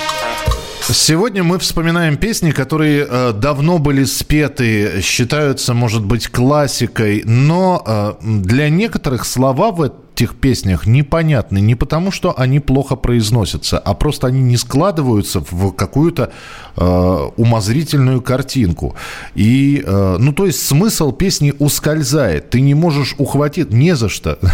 Сегодня 0.88 1.44
мы 1.44 1.60
вспоминаем 1.60 2.15
песни, 2.15 2.51
которые 2.51 3.06
э, 3.06 3.34
давно 3.34 3.77
были 3.77 4.06
спеты, 4.06 5.01
считаются, 5.01 5.74
может 5.74 6.06
быть, 6.06 6.30
классикой, 6.30 7.24
но 7.25 7.84
э, 7.86 8.13
для 8.22 8.70
некоторых 8.70 9.25
слова 9.25 9.72
в 9.72 9.82
этих 10.16 10.36
песнях 10.36 10.88
непонятны 10.88 11.60
не 11.60 11.76
потому, 11.76 12.12
что 12.12 12.34
они 12.40 12.60
плохо 12.60 12.96
произносятся, 12.96 13.78
а 13.78 13.94
просто 13.94 14.28
они 14.28 14.42
не 14.42 14.58
складываются 14.58 15.42
в 15.52 15.72
какую-то 15.72 16.32
э, 16.78 17.30
умозрительную 17.36 18.22
картинку. 18.22 18.96
И, 19.36 19.84
э, 19.86 20.18
ну, 20.20 20.32
то 20.32 20.46
есть 20.46 20.66
смысл 20.66 21.12
песни 21.12 21.54
ускользает, 21.60 22.50
ты 22.50 22.62
не 22.62 22.74
можешь 22.74 23.16
ухватить, 23.18 23.74
не 23.74 23.96
за 23.96 24.10
что. 24.10 24.40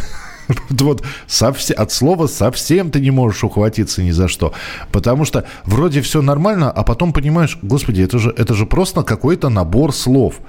Вот, 0.47 0.81
вот 0.81 1.03
совсе- 1.27 1.73
от 1.73 1.91
слова 1.93 2.27
совсем 2.27 2.91
ты 2.91 2.99
не 2.99 3.11
можешь 3.11 3.43
ухватиться 3.43 4.03
ни 4.03 4.11
за 4.11 4.27
что. 4.27 4.51
Потому 4.91 5.23
что 5.23 5.45
вроде 5.65 6.01
все 6.01 6.21
нормально, 6.21 6.69
а 6.71 6.83
потом 6.83 7.13
понимаешь, 7.13 7.57
господи, 7.61 8.01
это 8.01 8.19
же, 8.19 8.33
это 8.37 8.53
же 8.53 8.65
просто 8.65 9.03
какой-то 9.03 9.49
набор 9.49 9.93
слов. 9.93 10.41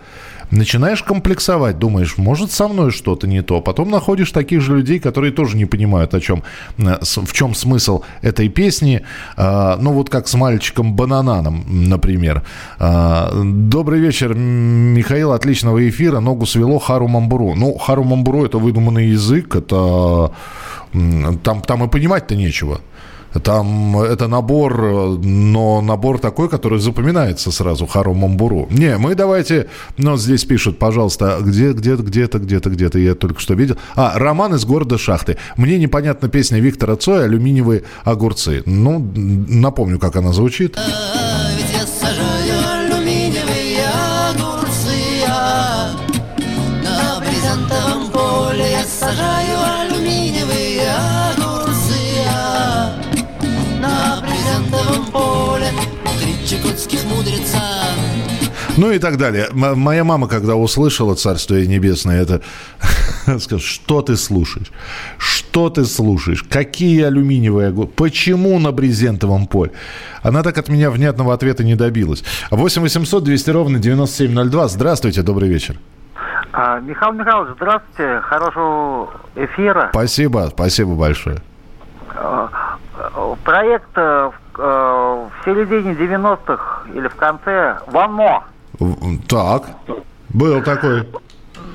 Начинаешь 0.52 1.02
комплексовать, 1.02 1.78
думаешь, 1.78 2.18
может 2.18 2.52
со 2.52 2.68
мной 2.68 2.90
что-то 2.90 3.26
не 3.26 3.42
то. 3.42 3.62
Потом 3.62 3.90
находишь 3.90 4.30
таких 4.32 4.60
же 4.60 4.76
людей, 4.76 5.00
которые 5.00 5.32
тоже 5.32 5.56
не 5.56 5.64
понимают, 5.64 6.12
о 6.12 6.20
чем, 6.20 6.42
э, 6.76 6.98
в 7.00 7.32
чем 7.32 7.54
смысл 7.54 8.02
этой 8.20 8.50
песни. 8.50 9.00
А, 9.36 9.78
Ну 9.80 9.92
вот 9.92 10.10
как 10.10 10.28
с 10.28 10.34
мальчиком 10.34 10.94
Банананом, 10.94 11.64
например. 11.88 12.42
А, 12.78 13.32
Добрый 13.42 14.00
вечер, 14.00 14.34
Михаил, 14.34 15.32
отличного 15.32 15.88
эфира. 15.88 16.20
Ногу 16.20 16.44
свело 16.44 16.78
Хару 16.78 17.08
Мамбуру. 17.08 17.54
Ну, 17.54 17.78
Хару 17.78 18.04
Мамбуру 18.04 18.44
это 18.44 18.58
выдуманный 18.58 19.06
язык, 19.06 19.56
это 19.56 20.32
там, 21.42 21.62
там 21.62 21.84
и 21.84 21.88
понимать-то 21.88 22.36
нечего. 22.36 22.80
Там 23.42 23.98
это 23.98 24.28
набор, 24.28 24.84
э, 24.84 25.08
но 25.22 25.80
набор 25.80 26.18
такой, 26.18 26.48
который 26.48 26.78
запоминается 26.78 27.50
сразу, 27.50 27.86
Хару 27.86 28.14
Мамбуру. 28.14 28.68
Не, 28.70 28.98
мы 28.98 29.14
давайте, 29.14 29.68
ну, 29.96 30.16
здесь 30.16 30.44
пишут, 30.44 30.78
пожалуйста, 30.78 31.38
где, 31.40 31.72
где-то, 31.72 32.02
где-то, 32.02 32.38
где-то, 32.38 32.70
где-то, 32.70 32.98
я 32.98 33.14
только 33.14 33.40
что 33.40 33.54
видел. 33.54 33.76
А, 33.96 34.18
Роман 34.18 34.54
из 34.54 34.64
города 34.64 34.98
Шахты. 34.98 35.36
Мне 35.56 35.78
непонятна 35.78 36.28
песня 36.28 36.60
Виктора 36.60 36.96
Цоя 36.96 37.24
«Алюминиевые 37.24 37.82
огурцы». 38.04 38.62
Ну, 38.66 38.98
напомню, 39.16 39.98
как 39.98 40.16
она 40.16 40.32
звучит. 40.32 40.76
Ну 58.78 58.90
и 58.90 58.98
так 58.98 59.18
далее. 59.18 59.48
М- 59.52 59.78
моя 59.78 60.02
мама, 60.02 60.28
когда 60.28 60.54
услышала 60.56 61.14
«Царство 61.14 61.56
небесное», 61.56 62.22
это 62.22 62.40
сказала, 63.38 63.60
что 63.60 64.00
ты 64.00 64.16
слушаешь? 64.16 64.72
Что 65.18 65.68
ты 65.68 65.84
слушаешь? 65.84 66.42
Какие 66.42 67.02
алюминиевые 67.04 67.68
огурцы? 67.68 67.92
Почему 67.94 68.58
на 68.58 68.72
брезентовом 68.72 69.46
поле? 69.46 69.72
Она 70.22 70.42
так 70.42 70.56
от 70.56 70.68
меня 70.70 70.90
внятного 70.90 71.34
ответа 71.34 71.64
не 71.64 71.74
добилась. 71.74 72.24
8 72.50 72.80
800 72.82 73.22
200 73.24 73.50
ровно 73.50 73.78
9702. 73.78 74.68
Здравствуйте, 74.68 75.22
добрый 75.22 75.50
вечер. 75.50 75.76
А, 76.52 76.80
Михаил 76.80 77.12
Михайлович, 77.12 77.54
здравствуйте, 77.56 78.20
хорошего 78.22 79.10
эфира. 79.36 79.88
Спасибо, 79.92 80.48
спасибо 80.50 80.94
большое. 80.94 81.38
Э, 82.14 82.48
э, 82.98 83.34
Проект 83.44 83.88
э, 83.96 84.30
в 84.30 84.60
э, 84.60 84.62
в 84.62 85.44
середине 85.44 85.92
90-х 85.92 86.82
или 86.94 87.08
в 87.08 87.16
конце 87.16 87.78
«Вано». 87.88 88.44
Так, 89.28 89.64
был 90.30 90.62
такой. 90.62 91.08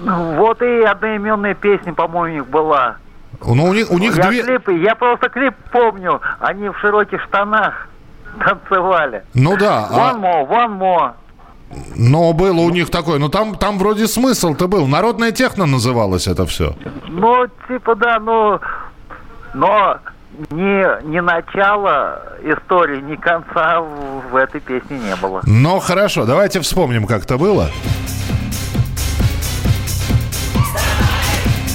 Вот 0.04 0.62
и 0.62 0.82
одноименная 0.84 1.56
песня, 1.56 1.94
по-моему, 1.94 2.34
у 2.34 2.42
них 2.42 2.48
была. 2.50 2.98
Ну, 3.46 3.66
у 3.66 3.74
них, 3.74 3.92
у 3.92 3.98
них 3.98 4.16
я 4.18 4.30
две... 4.30 4.44
клипы, 4.44 4.74
я 4.74 4.96
просто 4.96 5.30
клип 5.30 5.54
помню, 5.72 6.22
они 6.40 6.70
в 6.70 6.78
широких 6.80 7.22
штанах 7.24 7.88
танцевали. 8.40 9.24
Ну 9.34 9.58
да, 9.58 9.88
а- 9.90 10.14
One 10.14 10.22
more, 10.22 10.50
one 10.50 10.80
more. 10.80 11.12
но 11.96 12.34
было 12.34 12.62
у 12.62 12.70
них 12.70 12.90
такое. 12.90 13.20
Ну, 13.20 13.30
там, 13.30 13.56
там 13.56 13.78
вроде 13.78 14.08
смысл-то 14.08 14.68
был. 14.68 14.88
Народная 14.88 15.32
техно 15.32 15.66
называлось 15.66 16.28
это 16.28 16.46
все. 16.46 16.76
Ну, 17.08 17.48
типа, 17.68 17.96
да, 17.96 18.20
ну, 18.20 18.60
но 19.54 19.98
ни, 20.52 21.10
ни 21.10 21.20
начала 21.20 22.22
истории, 22.44 23.02
ни 23.02 23.16
конца 23.16 23.82
в, 23.82 24.30
в 24.32 24.36
этой 24.36 24.62
песне 24.62 25.00
не 25.00 25.16
было. 25.16 25.42
Но 25.46 25.80
хорошо, 25.80 26.26
давайте 26.26 26.60
вспомним, 26.62 27.06
как 27.06 27.24
это 27.24 27.38
было. 27.38 27.70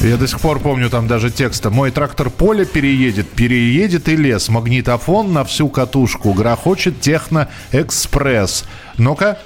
Я 0.02 0.16
до 0.16 0.26
сих 0.26 0.40
пор 0.40 0.58
помню 0.58 0.90
там 0.90 1.06
даже 1.06 1.30
текста. 1.30 1.70
Мой 1.70 1.92
трактор 1.92 2.28
поле 2.28 2.64
переедет, 2.64 3.30
переедет 3.30 4.08
и 4.08 4.16
лес. 4.16 4.48
Магнитофон 4.48 5.32
на 5.32 5.44
всю 5.44 5.68
катушку. 5.68 6.32
Грохочет 6.32 7.00
техно-экспресс. 7.00 8.64
Ну-ка. 8.98 9.38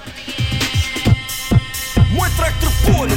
Мой 2.11 2.27
трактор 2.35 2.69
поле 2.87 3.11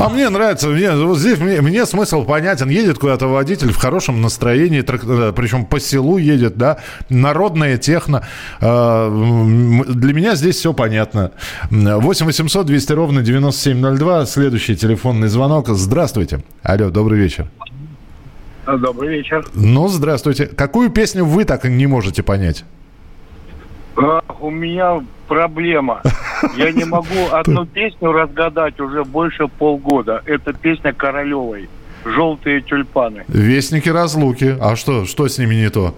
А 0.00 0.08
мне 0.08 0.28
нравится, 0.30 0.68
мне, 0.68 0.90
вот 0.92 1.18
здесь 1.18 1.38
мне, 1.38 1.60
мне 1.60 1.84
смысл 1.86 2.24
понятен. 2.24 2.68
Едет 2.70 2.98
куда-то 2.98 3.26
водитель 3.26 3.70
в 3.72 3.76
хорошем 3.76 4.22
настроении, 4.22 4.80
трак- 4.82 5.28
э, 5.28 5.32
причем 5.34 5.64
по 5.66 5.78
селу 5.78 6.16
едет, 6.18 6.56
да, 6.56 6.78
народная 7.10 7.76
техно. 7.76 8.26
Э, 8.60 9.08
Для 9.88 10.14
меня 10.14 10.34
здесь 10.36 10.56
все 10.56 10.72
понятно. 10.72 11.32
8 11.70 12.26
800 12.26 12.66
200 12.66 12.92
ровно 12.92 13.22
9702, 13.22 14.26
следующий 14.26 14.76
телефонный 14.76 15.28
звонок. 15.28 15.68
Здравствуйте. 15.68 16.42
Алло, 16.62 16.90
добрый 16.90 17.18
вечер. 17.18 17.50
Добрый 18.66 19.10
вечер. 19.18 19.46
Ну, 19.54 19.88
здравствуйте. 19.88 20.46
Какую 20.46 20.90
песню 20.90 21.24
вы 21.24 21.44
так 21.44 21.64
не 21.64 21.86
можете 21.86 22.22
понять? 22.22 22.64
У 24.40 24.50
меня 24.50 25.02
проблема. 25.28 26.02
Я 26.56 26.72
не 26.72 26.84
могу 26.84 27.28
одну 27.30 27.66
песню 27.66 28.12
разгадать 28.12 28.80
уже 28.80 29.04
больше 29.04 29.48
полгода. 29.48 30.22
Это 30.24 30.52
песня 30.52 30.92
Королевой. 30.92 31.68
«Желтые 32.02 32.62
тюльпаны». 32.62 33.24
Вестники 33.28 33.90
разлуки. 33.90 34.56
А 34.58 34.74
что, 34.74 35.04
что 35.04 35.28
с 35.28 35.36
ними 35.36 35.54
не 35.54 35.68
то? 35.68 35.94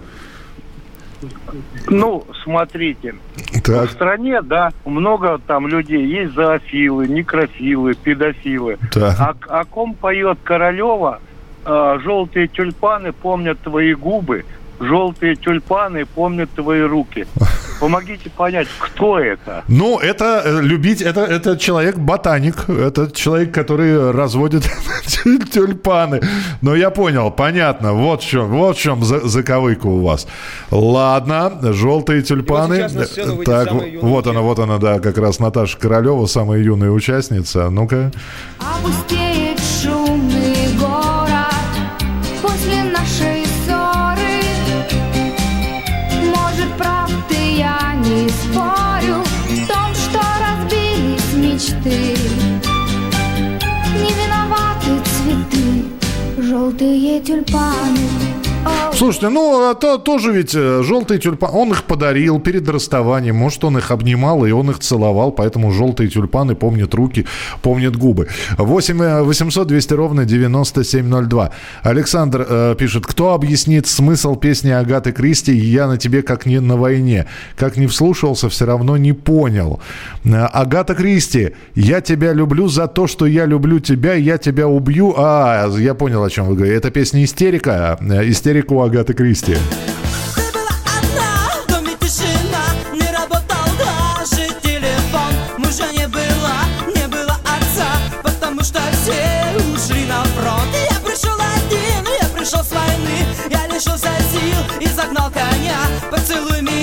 Ну, 1.87 2.25
смотрите. 2.43 3.15
Так. 3.63 3.89
В 3.89 3.93
стране, 3.93 4.41
да, 4.41 4.73
много 4.83 5.39
там 5.47 5.67
людей. 5.67 6.05
Есть 6.05 6.33
зоофилы, 6.33 7.07
некрофилы, 7.07 7.93
педофилы. 7.93 8.77
Так. 8.91 9.17
А, 9.47 9.61
о 9.61 9.63
ком 9.63 9.93
поет 9.93 10.39
Королева? 10.43 11.21
А, 11.65 11.97
«Желтые 11.99 12.47
тюльпаны 12.47 13.13
помнят 13.13 13.59
твои 13.59 13.93
губы». 13.93 14.43
«Желтые 14.79 15.35
тюльпаны 15.35 16.05
помнят 16.05 16.49
твои 16.51 16.81
руки». 16.81 17.25
Помогите 17.79 18.29
понять, 18.29 18.67
кто 18.79 19.19
это? 19.19 19.63
Ну, 19.67 19.99
это 19.99 20.41
э, 20.45 20.61
любить, 20.61 21.01
это, 21.01 21.21
это 21.21 21.57
человек-ботаник, 21.57 22.69
это 22.69 23.11
человек, 23.11 23.53
который 23.53 24.11
разводит 24.11 24.63
тюль- 25.05 25.45
тюльпаны. 25.49 26.21
Но 26.61 26.75
я 26.75 26.91
понял, 26.91 27.29
понятно, 27.29 27.91
вот 27.93 28.21
в 28.23 28.25
чем, 28.29 28.47
вот 28.47 28.77
в 28.77 28.79
чем 28.79 29.03
за- 29.03 29.27
заковыка 29.27 29.87
у 29.87 30.01
вас. 30.01 30.27
Ладно, 30.71 31.51
желтые 31.73 32.21
тюльпаны. 32.21 32.87
Вот 33.25 33.43
так, 33.43 33.69
вот 34.01 34.27
она, 34.27 34.39
вот 34.39 34.59
она, 34.59 34.77
да, 34.77 34.99
как 34.99 35.17
раз 35.17 35.39
Наташа 35.39 35.77
Королева, 35.77 36.25
самая 36.25 36.59
юная 36.61 36.91
участница. 36.91 37.69
Ну-ка. 37.69 38.11
Опустеет 38.59 39.42
желтые 56.63 57.19
тюльпаны. 57.19 58.32
Слушайте, 58.95 59.29
ну, 59.29 59.71
это 59.71 59.97
тоже 59.97 60.31
ведь 60.31 60.53
э, 60.55 60.81
желтые 60.83 61.19
тюльпаны. 61.19 61.53
Он 61.53 61.71
их 61.71 61.83
подарил 61.83 62.39
перед 62.39 62.69
расставанием. 62.69 63.35
Может, 63.35 63.63
он 63.65 63.77
их 63.77 63.91
обнимал, 63.91 64.45
и 64.45 64.51
он 64.51 64.69
их 64.69 64.79
целовал. 64.79 65.31
Поэтому 65.31 65.71
желтые 65.71 66.09
тюльпаны 66.09 66.55
помнят 66.55 66.93
руки, 66.93 67.25
помнят 67.61 67.97
губы. 67.97 68.27
8 68.57 69.23
800 69.23 69.67
200 69.67 69.93
ровно 69.93 70.25
9702. 70.25 71.51
Александр 71.81 72.45
э, 72.47 72.75
пишет, 72.77 73.05
кто 73.05 73.33
объяснит 73.33 73.87
смысл 73.87 74.35
песни 74.35 74.69
Агаты 74.69 75.11
Кристи 75.11 75.53
«Я 75.53 75.87
на 75.87 75.97
тебе, 75.97 76.21
как 76.21 76.45
не 76.45 76.59
на 76.61 76.77
войне»? 76.77 77.25
Как 77.57 77.77
не 77.77 77.87
вслушался, 77.87 78.47
все 78.47 78.65
равно 78.65 78.95
не 78.95 79.13
понял. 79.13 79.81
Э, 80.23 80.45
Агата 80.45 80.93
Кристи, 80.93 81.53
я 81.75 81.99
тебя 81.99 82.31
люблю 82.31 82.67
за 82.67 82.87
то, 82.87 83.07
что 83.07 83.25
я 83.25 83.47
люблю 83.47 83.79
тебя, 83.79 84.13
я 84.13 84.37
тебя 84.37 84.67
убью. 84.67 85.15
А, 85.17 85.67
я 85.77 85.95
понял, 85.95 86.23
о 86.23 86.29
чем 86.29 86.45
вы 86.45 86.55
говорите. 86.55 86.77
Это 86.77 86.91
песня 86.91 87.23
«Истерика». 87.23 87.97
Э, 87.99 88.29
Истерика 88.29 88.52
у 88.71 88.81
Агаты 88.81 89.13
Кристи. 89.13 89.57
Поцелуй 106.11 106.61
меня 106.61 106.82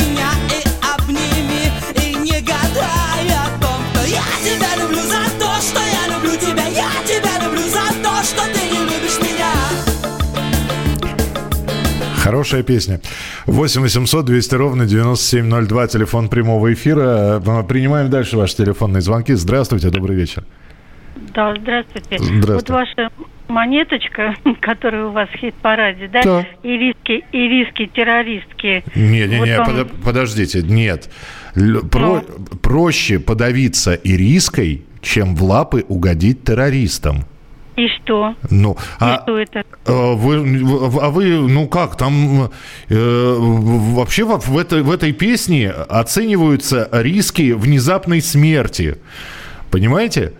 Хорошая 12.31 12.63
песня. 12.63 13.01
8 13.47 13.81
800 13.83 14.25
200 14.25 14.55
ровно 14.55 14.87
9702, 14.87 15.87
телефон 15.89 16.29
прямого 16.29 16.73
эфира. 16.73 17.43
Принимаем 17.69 18.09
дальше 18.09 18.37
ваши 18.37 18.55
телефонные 18.57 19.01
звонки. 19.01 19.33
Здравствуйте, 19.35 19.91
добрый 19.91 20.15
вечер. 20.17 20.45
Да, 21.35 21.53
здравствуйте. 21.61 22.19
Здравствуйте. 22.21 22.53
Вот 22.53 22.71
ваша 22.71 23.11
монеточка, 23.49 24.37
которая 24.61 25.07
у 25.07 25.11
вас 25.11 25.29
в 25.31 25.39
хит-параде, 25.39 26.07
да? 26.07 26.23
Да. 26.23 26.47
Ириски, 26.63 27.25
ириски, 27.33 27.87
террористки. 27.93 28.85
Не-не-не, 28.95 29.39
Вот 29.59 29.67
вам- 29.67 29.69
подо- 29.69 29.91
подождите, 30.05 30.63
нет. 30.63 31.11
Л- 31.57 31.81
про-. 31.81 32.23
Проще 32.63 33.19
подавиться 33.19 33.95
ириской, 33.95 34.85
чем 35.03 35.35
в 35.35 35.43
лапы 35.43 35.85
угодить 35.89 36.45
террористам. 36.45 37.25
И 37.81 37.89
что? 37.89 38.35
Ну, 38.51 38.73
И 38.73 38.77
а, 39.01 39.23
что 39.23 39.39
это? 39.39 39.65
э, 39.87 40.15
вы, 40.15 40.37
а 41.01 41.09
вы, 41.09 41.25
ну 41.49 41.67
как, 41.67 41.97
там 41.97 42.51
э, 42.91 43.37
вообще 43.39 44.25
в, 44.25 44.39
в 44.39 44.59
этой, 44.59 44.83
в 44.83 44.91
этой 44.91 45.13
песне 45.13 45.71
оцениваются 45.71 46.89
риски 46.93 47.53
внезапной 47.53 48.21
смерти. 48.21 48.99
Понимаете? 49.71 50.35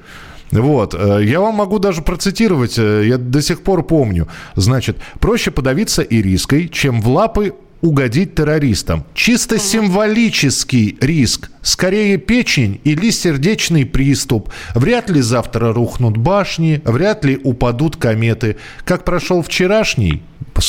Вот, 0.53 0.95
э, 0.95 1.21
я 1.25 1.41
вам 1.41 1.55
могу 1.55 1.79
даже 1.79 2.03
процитировать, 2.03 2.79
э, 2.79 3.07
я 3.07 3.17
до 3.17 3.41
сих 3.41 3.63
пор 3.63 3.85
помню. 3.85 4.29
Значит, 4.57 4.99
проще 5.19 5.51
подавиться 5.51 6.03
ириской, 6.03 6.69
чем 6.69 7.01
в 7.01 7.09
лапы 7.09 7.55
угодить 7.81 8.35
террористам. 8.35 9.05
Чисто 9.15 9.59
символический 9.59 10.97
риск. 11.01 11.51
Скорее 11.63 12.19
печень 12.19 12.81
или 12.85 13.11
сердечный 13.11 13.87
приступ. 13.87 14.51
Вряд 14.75 15.11
ли 15.11 15.21
завтра 15.21 15.73
рухнут 15.73 16.17
башни, 16.17 16.81
вряд 16.85 17.25
ли 17.25 17.39
упадут 17.43 17.97
кометы. 17.97 18.57
Как 18.85 19.05
прошел 19.05 19.43
вчерашний, 19.43 20.23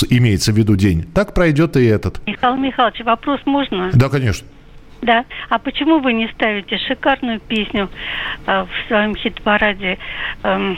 имеется 0.09 0.51
в 0.51 0.57
виду 0.57 0.75
день, 0.75 1.03
так 1.13 1.33
пройдет 1.33 1.77
и 1.77 1.85
этот. 1.85 2.25
Михаил 2.27 2.55
Михайлович, 2.55 3.01
вопрос 3.03 3.39
можно? 3.45 3.89
Да, 3.93 4.09
конечно. 4.09 4.47
Да. 5.01 5.25
А 5.49 5.57
почему 5.57 5.99
вы 5.99 6.13
не 6.13 6.27
ставите 6.29 6.77
шикарную 6.77 7.39
песню 7.39 7.89
э, 8.45 8.65
в 8.65 8.87
своем 8.87 9.15
хит-параде? 9.15 9.97
эм, 10.43 10.77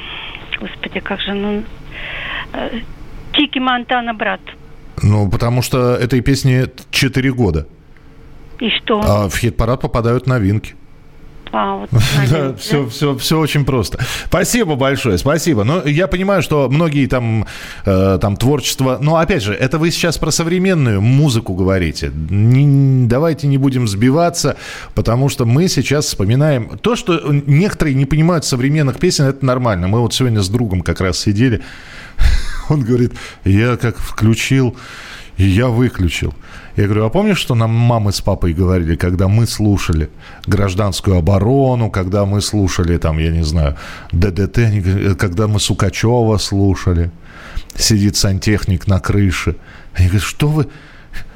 господи, 0.59 0.99
как 1.01 1.19
же, 1.19 1.33
ну... 1.33 1.63
э, 2.53 2.79
Тики 3.33 3.59
Монтана, 3.59 4.13
брат. 4.13 4.39
Ну, 5.03 5.29
потому 5.29 5.61
что 5.61 5.95
этой 5.95 6.21
песне 6.21 6.67
4 6.91 7.33
года. 7.33 7.67
И 8.59 8.69
что? 8.69 9.01
А 9.03 9.29
в 9.29 9.35
хит-парад 9.37 9.81
попадают 9.81 10.27
новинки. 10.27 10.75
А, 11.51 11.75
вот, 11.75 11.89
Да, 11.91 11.99
наверное, 12.17 12.53
все, 12.55 12.87
все, 12.87 13.15
все 13.15 13.39
очень 13.39 13.63
просто. 13.63 13.99
Спасибо 14.25 14.75
большое, 14.75 15.17
спасибо. 15.19 15.63
Но 15.63 15.83
я 15.83 16.07
понимаю, 16.07 16.41
что 16.41 16.67
многие 16.69 17.05
там, 17.05 17.45
э, 17.85 18.17
там 18.19 18.37
творчество... 18.37 18.97
Но 18.99 19.17
опять 19.17 19.43
же, 19.43 19.53
это 19.53 19.77
вы 19.77 19.91
сейчас 19.91 20.17
про 20.17 20.31
современную 20.31 20.99
музыку 20.99 21.53
говорите. 21.53 22.11
Не- 22.29 23.07
давайте 23.07 23.45
не 23.47 23.59
будем 23.59 23.87
сбиваться, 23.87 24.57
потому 24.95 25.29
что 25.29 25.45
мы 25.45 25.67
сейчас 25.67 26.05
вспоминаем... 26.05 26.69
То, 26.79 26.95
что 26.95 27.19
некоторые 27.31 27.93
не 27.93 28.05
понимают 28.05 28.45
современных 28.45 28.97
песен, 28.97 29.25
это 29.25 29.45
нормально. 29.45 29.87
Мы 29.87 29.99
вот 29.99 30.13
сегодня 30.13 30.41
с 30.41 30.49
другом 30.49 30.81
как 30.81 31.01
раз 31.01 31.19
сидели. 31.19 31.61
Он 32.69 32.81
говорит, 32.81 33.13
я 33.43 33.77
как 33.77 33.97
включил, 33.97 34.75
я 35.37 35.67
выключил. 35.67 36.33
Я 36.75 36.85
говорю, 36.85 37.05
а 37.05 37.09
помнишь, 37.09 37.37
что 37.37 37.55
нам 37.55 37.71
мамы 37.71 38.11
с 38.11 38.21
папой 38.21 38.53
говорили, 38.53 38.95
когда 38.95 39.27
мы 39.27 39.45
слушали 39.45 40.09
гражданскую 40.47 41.17
оборону, 41.17 41.91
когда 41.91 42.25
мы 42.25 42.41
слушали, 42.41 42.97
там, 42.97 43.19
я 43.19 43.31
не 43.31 43.43
знаю, 43.43 43.77
ДДТ, 44.11 44.57
говорят, 44.57 45.17
когда 45.19 45.47
мы 45.47 45.59
Сукачева 45.59 46.37
слушали, 46.37 47.11
сидит 47.75 48.15
сантехник 48.15 48.87
на 48.87 48.99
крыше. 48.99 49.55
Они 49.93 50.07
говорят, 50.07 50.27
что 50.27 50.47
вы... 50.47 50.67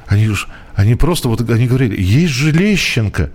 Они, 0.06 0.28
они 0.74 0.94
просто, 0.94 1.28
вот 1.28 1.48
они 1.50 1.66
говорили, 1.66 2.00
есть 2.00 2.32
же 2.32 2.50
Лещенко, 2.50 3.30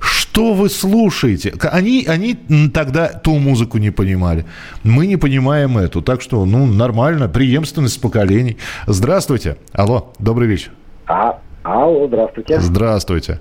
что 0.00 0.52
вы 0.52 0.68
слушаете? 0.68 1.52
Они, 1.72 2.04
они 2.06 2.36
тогда 2.72 3.08
ту 3.08 3.38
музыку 3.38 3.78
не 3.78 3.90
понимали. 3.90 4.44
Мы 4.84 5.06
не 5.06 5.16
понимаем 5.16 5.78
эту. 5.78 6.02
Так 6.02 6.20
что, 6.20 6.44
ну, 6.44 6.66
нормально, 6.66 7.28
преемственность 7.28 8.00
поколений. 8.00 8.56
Здравствуйте. 8.86 9.56
Алло, 9.72 10.12
добрый 10.18 10.48
вечер. 10.48 10.72
А, 11.06 11.40
алло, 11.62 12.06
здравствуйте. 12.06 12.60
Здравствуйте. 12.60 13.40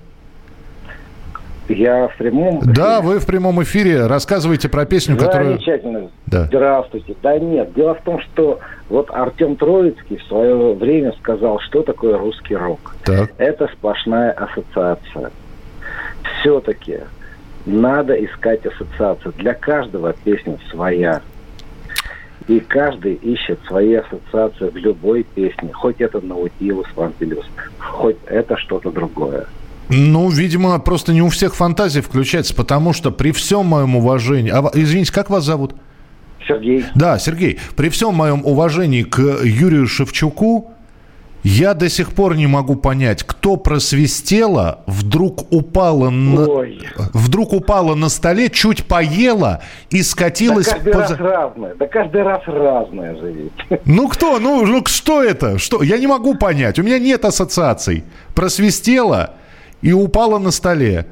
Я 1.70 2.08
в 2.08 2.18
прямом 2.18 2.62
Да, 2.64 3.02
вы 3.02 3.20
в 3.20 3.26
прямом 3.26 3.62
эфире. 3.64 4.08
Рассказывайте 4.08 4.70
про 4.70 4.86
песню, 4.86 5.18
которую... 5.18 5.58
Замечательно. 5.58 6.10
Да. 6.26 6.46
Здравствуйте. 6.46 7.16
Да 7.22 7.38
нет, 7.38 7.74
дело 7.74 7.96
в 7.96 8.02
том, 8.02 8.22
что 8.22 8.60
вот 8.90 9.12
Артем 9.12 9.58
Троицкий 9.58 10.18
в 10.18 10.24
свое 10.24 10.74
время 10.74 11.14
сказал, 11.20 11.60
что 11.60 11.84
такое 11.84 12.18
русский 12.18 12.56
рок. 12.56 12.96
Так. 13.04 13.32
Это 13.38 13.68
сплошная 13.74 14.32
ассоциация. 14.32 15.32
Все-таки 16.40 17.00
надо 17.66 18.14
искать 18.14 18.66
ассоциацию. 18.66 19.34
Для 19.38 19.54
каждого 19.54 20.14
песня 20.14 20.58
своя. 20.72 21.22
И 22.48 22.60
каждый 22.62 23.16
ищет 23.16 23.60
свои 23.68 23.96
ассоциации 23.96 24.70
в 24.70 24.78
любой 24.78 25.24
песне. 25.24 25.72
Хоть 25.74 26.00
это 26.00 26.22
Наутилус, 26.22 26.88
Вампилюс, 26.96 27.46
хоть 27.78 28.18
это 28.26 28.56
что-то 28.58 28.90
другое. 28.90 29.48
Ну, 29.90 30.30
видимо, 30.30 30.80
просто 30.80 31.14
не 31.14 31.22
у 31.22 31.30
всех 31.30 31.56
фантазия 31.56 32.02
включается, 32.02 32.56
потому 32.56 32.94
что 32.94 33.12
при 33.12 33.32
всем 33.32 33.66
моем 33.66 33.96
уважении... 33.96 34.52
А, 34.52 34.70
извините, 34.74 35.14
как 35.14 35.30
вас 35.30 35.44
зовут? 35.44 35.76
Сергей. 36.48 36.86
Да, 36.96 37.20
Сергей. 37.20 37.60
При 37.76 37.90
всем 37.90 38.14
моем 38.14 38.46
уважении 38.46 39.04
к 39.04 39.20
Юрию 39.20 39.88
Шевчуку, 39.88 40.72
я 41.44 41.74
до 41.74 41.90
сих 41.90 42.14
пор 42.14 42.36
не 42.36 42.48
могу 42.48 42.76
понять, 42.76 43.24
кто 43.24 43.56
просвистела, 43.56 44.82
вдруг 44.86 45.52
упала 45.54 46.10
на, 46.10 46.46
Ой. 46.46 46.82
вдруг 47.14 47.54
упала 47.54 47.96
на 47.96 48.10
столе, 48.10 48.50
чуть 48.50 48.86
поела 48.86 49.62
и 49.90 50.02
скатилась... 50.04 50.66
Да 50.68 50.74
каждый 50.74 50.94
поза- 50.94 51.08
раз 51.08 51.20
разное. 51.20 51.76
Да 51.76 51.88
каждый 51.88 52.24
раз 52.24 52.42
разное 52.48 53.16
же. 53.16 53.50
Ну 53.86 54.08
кто? 54.10 54.40
Ну, 54.40 54.66
ну 54.66 54.84
что 54.86 55.24
это? 55.24 55.58
Что? 55.58 55.84
Я 55.84 55.98
не 55.98 56.08
могу 56.08 56.36
понять. 56.36 56.80
У 56.80 56.84
меня 56.84 57.00
нет 57.00 57.24
ассоциаций. 57.24 58.04
Просвистела 58.36 59.36
и 59.82 59.94
упала 59.94 60.40
на 60.40 60.52
столе. 60.52 61.06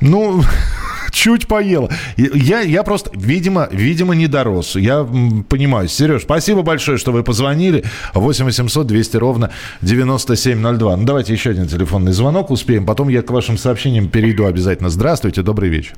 Ну, 0.00 0.42
чуть 1.10 1.48
поела. 1.48 1.88
Я, 2.16 2.60
я 2.60 2.82
просто, 2.82 3.10
видимо, 3.14 3.68
видимо, 3.70 4.14
не 4.14 4.26
дорос. 4.26 4.76
Я 4.76 5.06
понимаю. 5.48 5.88
Сереж, 5.88 6.22
спасибо 6.22 6.62
большое, 6.62 6.98
что 6.98 7.12
вы 7.12 7.22
позвонили. 7.22 7.84
8 8.14 8.44
800 8.44 8.86
200 8.86 9.16
ровно 9.16 9.50
9702. 9.82 10.96
Ну, 10.96 11.04
давайте 11.04 11.32
еще 11.32 11.50
один 11.50 11.66
телефонный 11.66 12.12
звонок 12.12 12.50
успеем. 12.50 12.86
Потом 12.86 13.08
я 13.08 13.22
к 13.22 13.30
вашим 13.30 13.56
сообщениям 13.56 14.08
перейду 14.08 14.46
обязательно. 14.46 14.88
Здравствуйте, 14.88 15.42
добрый 15.42 15.68
вечер. 15.68 15.94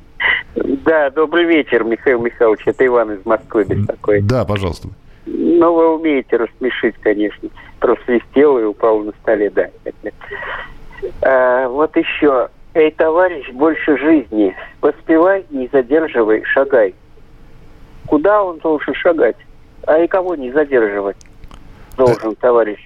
Да, 0.55 1.09
добрый 1.11 1.45
вечер, 1.45 1.83
Михаил 1.83 2.19
Михайлович. 2.21 2.61
Это 2.65 2.85
Иван 2.85 3.13
из 3.13 3.25
Москвы 3.25 3.63
беспокоит. 3.63 4.25
Да, 4.25 4.45
пожалуйста. 4.45 4.89
Ну, 5.25 5.73
вы 5.73 5.95
умеете 5.95 6.37
рассмешить, 6.37 6.95
конечно. 7.01 7.49
Просвистел 7.79 8.57
и 8.57 8.63
упал 8.63 8.99
на 9.03 9.11
столе, 9.21 9.51
да. 9.51 9.69
А, 11.21 11.67
вот 11.67 11.95
еще. 11.95 12.49
Эй, 12.73 12.91
товарищ, 12.91 13.49
больше 13.51 13.97
жизни. 13.97 14.55
Поспевай, 14.79 15.45
не 15.49 15.67
задерживай, 15.71 16.43
шагай. 16.45 16.93
Куда 18.07 18.43
он 18.43 18.59
должен 18.59 18.93
шагать? 18.93 19.35
А 19.87 19.97
и 19.97 20.07
кого 20.07 20.35
не 20.35 20.51
задерживать 20.51 21.17
должен, 21.97 22.35
товарищ? 22.35 22.79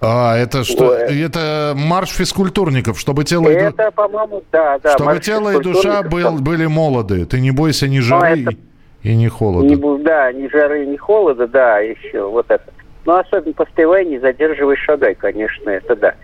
А, 0.00 0.36
это 0.36 0.64
что? 0.64 0.90
Ой. 0.90 1.20
Это 1.22 1.72
марш 1.76 2.10
физкультурников, 2.10 2.98
чтобы 2.98 3.24
тело 3.24 3.48
и 3.48 3.54
ду- 3.58 3.64
Это, 3.66 3.90
по-моему, 3.90 4.42
да, 4.52 4.78
да. 4.78 4.92
Чтобы 4.94 5.18
тело 5.18 5.56
и 5.56 5.62
душа 5.62 6.02
был, 6.02 6.38
были 6.38 6.66
молоды. 6.66 7.24
Ты 7.26 7.40
не 7.40 7.50
бойся 7.50 7.88
ни 7.88 7.96
Ну, 7.96 8.02
жары 8.02 8.42
это- 8.42 8.52
и 9.02 9.14
ни 9.16 9.28
холода. 9.28 9.66
Не 9.66 9.76
да, 10.04 10.32
ни 10.32 10.48
жары, 10.48 10.86
ни 10.86 10.96
холода, 10.96 11.46
да, 11.48 11.78
еще 11.78 12.28
вот 12.28 12.46
это. 12.50 12.64
Ну, 13.06 13.14
особенно 13.14 13.54
поспевай, 13.54 14.04
не 14.04 14.18
задерживай, 14.18 14.76
шагай, 14.76 15.14
конечно, 15.14 15.70
это 15.70 15.96
да. 15.96 16.14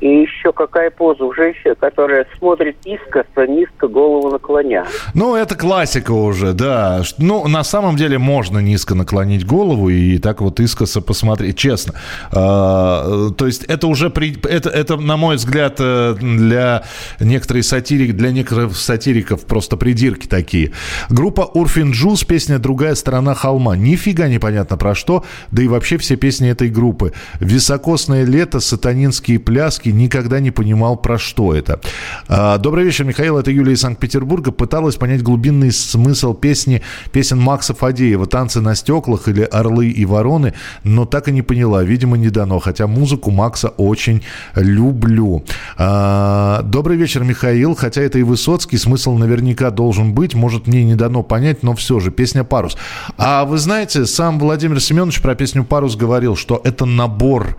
И 0.00 0.06
еще 0.06 0.52
какая 0.52 0.90
поза 0.90 1.24
у 1.24 1.34
женщины, 1.34 1.74
которая 1.74 2.26
смотрит 2.38 2.76
искоса, 2.84 3.46
низко 3.46 3.86
голову 3.86 4.30
наклоня. 4.30 4.86
Ну, 5.12 5.36
это 5.36 5.54
классика 5.54 6.12
уже, 6.12 6.54
да. 6.54 7.02
Ну, 7.18 7.46
на 7.48 7.62
самом 7.64 7.96
деле 7.96 8.16
можно 8.18 8.60
низко 8.60 8.94
наклонить 8.94 9.44
голову 9.44 9.90
и 9.90 10.16
так 10.18 10.40
вот 10.40 10.58
искоса 10.58 11.02
посмотреть, 11.02 11.58
честно. 11.58 11.94
А, 12.32 13.30
то 13.36 13.46
есть 13.46 13.64
это 13.64 13.88
уже, 13.88 14.08
при- 14.08 14.40
это, 14.48 14.70
это, 14.70 14.96
на 14.96 15.16
мой 15.18 15.36
взгляд, 15.36 15.76
э, 15.78 16.14
для 16.18 16.84
некоторых 17.20 17.64
сатирик, 17.64 18.16
для 18.16 18.30
некоторых 18.30 18.76
сатириков 18.76 19.44
просто 19.44 19.76
придирки 19.76 20.26
такие. 20.26 20.72
Группа 21.10 21.42
Урфин 21.42 21.90
Джуз, 21.90 22.24
песня 22.24 22.58
«Другая 22.58 22.94
сторона 22.94 23.34
холма». 23.34 23.76
Нифига 23.76 24.28
непонятно 24.28 24.76
про 24.78 24.94
что, 24.94 25.24
да 25.50 25.62
и 25.62 25.68
вообще 25.68 25.98
все 25.98 26.16
песни 26.16 26.48
этой 26.48 26.70
группы. 26.70 27.12
«Високосное 27.38 28.24
лето», 28.24 28.60
«Сатанинские 28.60 29.38
пляски», 29.38 29.89
никогда 29.92 30.40
не 30.40 30.50
понимал, 30.50 30.96
про 30.96 31.18
что 31.18 31.54
это. 31.54 31.80
А, 32.28 32.58
Добрый 32.58 32.84
вечер, 32.84 33.04
Михаил, 33.04 33.38
это 33.38 33.50
Юлия 33.50 33.74
из 33.74 33.80
Санкт-Петербурга. 33.80 34.52
Пыталась 34.52 34.96
понять 34.96 35.22
глубинный 35.22 35.72
смысл 35.72 36.34
песни, 36.34 36.82
песен 37.12 37.38
Макса 37.38 37.74
Фадеева 37.74 38.26
«Танцы 38.26 38.60
на 38.60 38.74
стеклах» 38.74 39.28
или 39.28 39.42
«Орлы 39.42 39.88
и 39.88 40.04
вороны», 40.04 40.54
но 40.84 41.04
так 41.04 41.28
и 41.28 41.32
не 41.32 41.42
поняла, 41.42 41.82
видимо, 41.82 42.16
не 42.16 42.30
дано, 42.30 42.58
хотя 42.58 42.86
музыку 42.86 43.30
Макса 43.30 43.68
очень 43.68 44.22
люблю. 44.54 45.44
А, 45.76 46.62
Добрый 46.62 46.96
вечер, 46.96 47.24
Михаил, 47.24 47.74
хотя 47.74 48.02
это 48.02 48.18
и 48.18 48.22
Высоцкий, 48.22 48.76
смысл 48.76 49.16
наверняка 49.16 49.70
должен 49.70 50.12
быть, 50.12 50.34
может, 50.34 50.66
мне 50.66 50.84
не 50.84 50.94
дано 50.94 51.22
понять, 51.22 51.62
но 51.62 51.74
все 51.74 52.00
же, 52.00 52.10
песня 52.10 52.44
«Парус». 52.44 52.76
А 53.16 53.44
вы 53.44 53.58
знаете, 53.58 54.06
сам 54.06 54.38
Владимир 54.38 54.80
Семенович 54.80 55.20
про 55.22 55.34
песню 55.34 55.64
«Парус» 55.64 55.96
говорил, 55.96 56.36
что 56.36 56.60
это 56.64 56.84
набор 56.84 57.56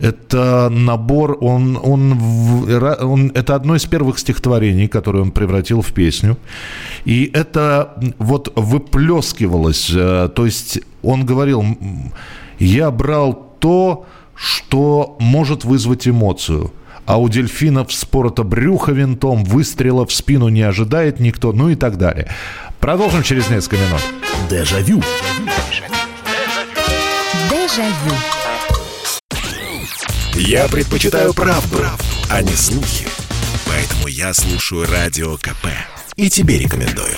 это 0.00 0.68
набор, 0.70 1.38
он, 1.40 1.78
он, 1.82 2.18
он, 3.00 3.32
это 3.34 3.54
одно 3.54 3.74
из 3.74 3.84
первых 3.84 4.18
стихотворений, 4.18 4.88
которое 4.88 5.20
он 5.22 5.30
превратил 5.30 5.82
в 5.82 5.92
песню. 5.92 6.36
И 7.04 7.30
это 7.32 7.94
вот 8.18 8.52
выплескивалось, 8.56 9.90
э, 9.94 10.28
то 10.34 10.46
есть 10.46 10.80
он 11.02 11.26
говорил, 11.26 11.64
я 12.58 12.90
брал 12.90 13.56
то, 13.58 14.06
что 14.34 15.16
может 15.20 15.64
вызвать 15.64 16.06
эмоцию. 16.06 16.72
А 17.06 17.18
у 17.18 17.28
дельфинов 17.28 17.92
спорота 17.92 18.42
брюхо 18.42 18.92
винтом, 18.92 19.42
выстрела 19.42 20.04
в 20.04 20.12
спину 20.12 20.48
не 20.48 20.60
ожидает 20.60 21.20
никто, 21.20 21.52
ну 21.52 21.70
и 21.70 21.74
так 21.74 21.96
далее. 21.96 22.28
Продолжим 22.80 23.22
через 23.22 23.48
несколько 23.48 23.76
минут. 23.76 24.02
Дежавю. 24.50 25.02
Дежавю. 27.50 28.37
Я 30.40 30.68
предпочитаю 30.68 31.34
правду, 31.34 31.84
а 32.30 32.42
не 32.42 32.52
слухи. 32.52 33.08
Поэтому 33.66 34.06
я 34.06 34.32
слушаю 34.32 34.86
Радио 34.88 35.36
КП. 35.36 35.66
И 36.14 36.30
тебе 36.30 36.60
рекомендую. 36.60 37.16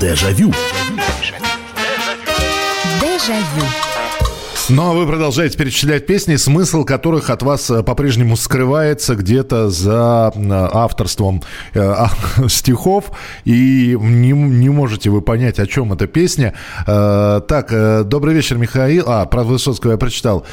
Дежавю. 0.00 0.50
Дежавю. 3.02 3.93
Ну, 4.70 4.90
а 4.90 4.92
вы 4.94 5.06
продолжаете 5.06 5.58
перечислять 5.58 6.06
песни, 6.06 6.36
смысл 6.36 6.84
которых 6.84 7.28
от 7.28 7.42
вас 7.42 7.68
э, 7.68 7.82
по-прежнему 7.82 8.34
скрывается 8.34 9.14
где-то 9.14 9.68
за 9.68 10.32
авторством 10.72 11.42
э, 11.74 11.80
а, 11.80 12.08
стихов, 12.48 13.10
и 13.44 13.94
не, 14.00 14.32
не 14.32 14.70
можете 14.70 15.10
вы 15.10 15.20
понять, 15.20 15.58
о 15.58 15.66
чем 15.66 15.92
эта 15.92 16.06
песня. 16.06 16.54
Э, 16.86 17.42
так, 17.46 18.08
добрый 18.08 18.34
вечер, 18.34 18.56
Михаил. 18.56 19.04
А, 19.06 19.26
про 19.26 19.44
Высоцкого 19.44 19.92
я 19.92 19.98
прочитал. 19.98 20.46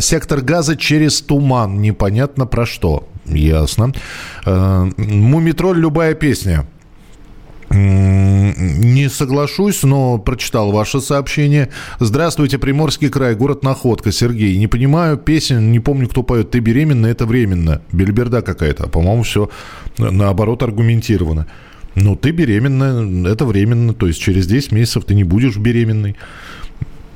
Сектор 0.00 0.40
газа 0.40 0.76
через 0.76 1.22
туман. 1.22 1.80
Непонятно 1.80 2.46
про 2.46 2.66
что. 2.66 3.06
Ясно. 3.24 3.92
Мумитроль 4.44 5.78
любая 5.78 6.14
песня. 6.14 6.66
Не 7.74 9.08
соглашусь, 9.08 9.82
но 9.82 10.18
прочитал 10.18 10.70
ваше 10.70 11.00
сообщение. 11.00 11.70
Здравствуйте, 11.98 12.58
Приморский 12.58 13.08
край, 13.08 13.34
город 13.34 13.64
Находка, 13.64 14.12
Сергей. 14.12 14.56
Не 14.58 14.68
понимаю 14.68 15.16
песен, 15.16 15.72
не 15.72 15.80
помню, 15.80 16.08
кто 16.08 16.22
поет. 16.22 16.52
Ты 16.52 16.60
беременна, 16.60 17.06
это 17.06 17.26
временно. 17.26 17.82
Бельберда 17.90 18.42
какая-то. 18.42 18.84
А, 18.84 18.88
по-моему, 18.88 19.24
все 19.24 19.50
наоборот 19.98 20.62
аргументировано. 20.62 21.48
Ну, 21.96 22.14
ты 22.14 22.30
беременна, 22.30 23.26
это 23.26 23.44
временно. 23.44 23.92
То 23.92 24.06
есть 24.06 24.20
через 24.20 24.46
10 24.46 24.70
месяцев 24.70 25.04
ты 25.04 25.14
не 25.14 25.24
будешь 25.24 25.56
беременной. 25.56 26.14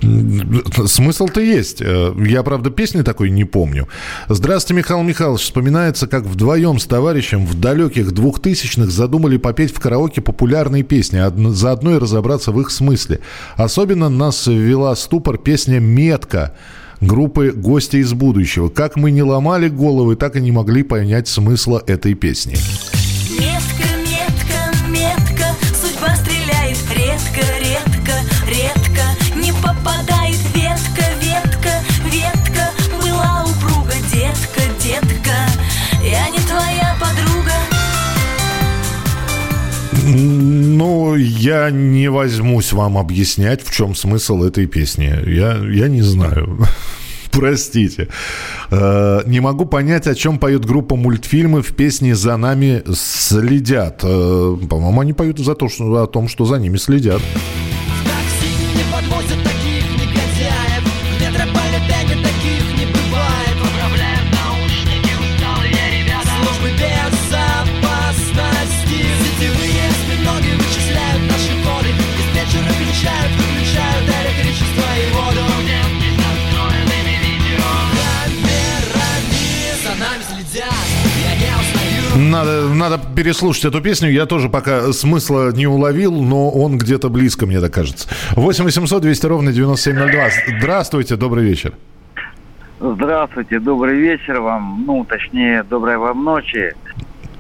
Смысл-то 0.00 1.40
есть. 1.40 1.80
Э, 1.80 2.12
Я, 2.18 2.42
правда, 2.42 2.70
песни 2.70 3.02
такой 3.02 3.30
не 3.30 3.44
помню. 3.44 3.88
Здравствуйте, 4.28 4.78
Михаил 4.78 5.02
Михайлович. 5.02 5.42
Вспоминается, 5.42 6.06
как 6.06 6.24
вдвоем 6.24 6.78
с 6.78 6.87
товарищем 6.87 7.46
в 7.46 7.54
далеких 7.58 8.12
двухтысячных 8.12 8.90
задумали 8.90 9.37
попеть 9.37 9.74
в 9.74 9.80
караоке 9.80 10.20
популярные 10.20 10.82
песни, 10.82 11.18
одно- 11.18 11.52
заодно 11.52 11.96
и 11.96 11.98
разобраться 11.98 12.52
в 12.52 12.61
их 12.61 12.70
смысле. 12.70 13.20
Особенно 13.56 14.08
нас 14.08 14.46
ввела 14.46 14.94
ступор 14.96 15.38
песня 15.38 15.80
«Метка» 15.80 16.54
группы 17.00 17.52
«Гости 17.54 17.96
из 17.98 18.12
будущего». 18.12 18.68
Как 18.68 18.96
мы 18.96 19.11
не 19.11 19.22
ломали 19.22 19.68
головы, 19.68 20.16
так 20.16 20.37
и 20.37 20.40
не 20.40 20.52
могли 20.52 20.82
понять 20.82 21.28
смысла 21.28 21.82
этой 21.87 22.14
песни. 22.14 22.56
Метка, 23.38 23.77
я 41.16 41.71
не 41.71 42.09
возьмусь 42.11 42.73
вам 42.73 42.97
объяснять, 42.97 43.62
в 43.62 43.73
чем 43.73 43.94
смысл 43.94 44.42
этой 44.42 44.66
песни. 44.66 45.14
Я, 45.27 45.57
я 45.57 45.88
не 45.88 46.03
знаю. 46.03 46.59
Простите. 47.31 48.09
Э, 48.71 49.21
Не 49.27 49.40
могу 49.40 49.66
понять, 49.66 50.07
о 50.07 50.14
чем 50.14 50.38
поет 50.38 50.64
группа 50.64 50.97
мультфильмы 50.97 51.62
в 51.62 51.75
песне 51.75 52.14
«За 52.14 52.37
нами 52.37 52.83
следят». 52.94 54.01
Э, 54.03 54.57
По-моему, 54.68 55.01
они 55.01 55.12
поют 55.12 55.38
за 55.38 55.55
то, 55.55 55.68
что, 55.68 56.03
о 56.03 56.07
том, 56.07 56.29
что 56.29 56.44
за 56.47 56.57
ними 56.57 56.79
следят. 56.79 57.21
Переслушать 83.18 83.64
эту 83.64 83.81
песню. 83.81 84.12
Я 84.12 84.26
тоже 84.26 84.48
пока 84.48 84.92
смысла 84.92 85.50
не 85.50 85.66
уловил, 85.66 86.22
но 86.22 86.50
он 86.50 86.78
где-то 86.78 87.09
близко, 87.09 87.46
мне 87.46 87.61
так 87.61 87.74
кажется. 87.74 88.09
8 88.37 88.62
800 88.62 89.02
200 89.02 89.26
ровно 89.26 89.52
9702. 89.52 90.59
Здравствуйте, 90.61 91.16
добрый 91.16 91.44
вечер. 91.44 91.72
Здравствуйте, 92.78 93.59
добрый 93.59 93.96
вечер 93.98 94.40
вам. 94.40 94.85
Ну, 94.87 95.04
точнее, 95.04 95.64
доброй 95.64 95.96
вам 95.96 96.22
ночи. 96.22 96.76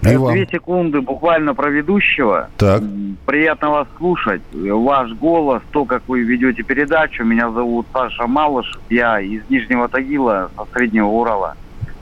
И 0.02 0.16
вам. 0.16 0.32
Две 0.32 0.48
секунды 0.50 1.00
буквально 1.00 1.54
про 1.54 1.70
ведущего. 1.70 2.48
Так. 2.56 2.82
Приятно 3.24 3.70
вас 3.70 3.86
слушать. 3.98 4.42
Ваш 4.52 5.12
голос, 5.12 5.62
то, 5.70 5.84
как 5.84 6.02
вы 6.08 6.22
ведете 6.22 6.64
передачу. 6.64 7.22
Меня 7.22 7.52
зовут 7.52 7.86
Саша 7.92 8.26
Малыш. 8.26 8.80
Я 8.90 9.20
из 9.20 9.42
Нижнего 9.48 9.88
Тагила, 9.88 10.50
со 10.56 10.66
Среднего 10.74 11.06
Урала. 11.06 11.54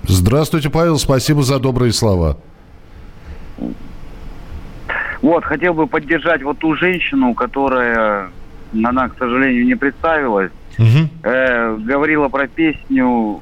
Здравствуйте, 0.05 0.71
Павел, 0.71 0.97
спасибо 0.97 1.43
за 1.43 1.59
добрые 1.59 1.93
слова. 1.93 2.39
Вот, 5.23 5.45
хотел 5.45 5.75
бы 5.75 5.87
поддержать 5.87 6.42
вот 6.42 6.59
ту 6.59 6.75
женщину, 6.77 7.35
которая, 7.35 8.31
она, 8.73 9.09
к 9.09 9.19
сожалению, 9.19 9.64
не 9.64 9.75
представилась. 9.75 10.53
Э, 11.23 11.77
говорила 11.77 12.29
про 12.29 12.47
песню 12.47 13.40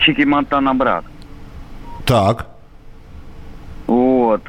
Чики 0.00 0.22
Монтана 0.22 0.74
брат. 0.74 1.04
Так. 2.06 2.48
Вот. 3.86 4.42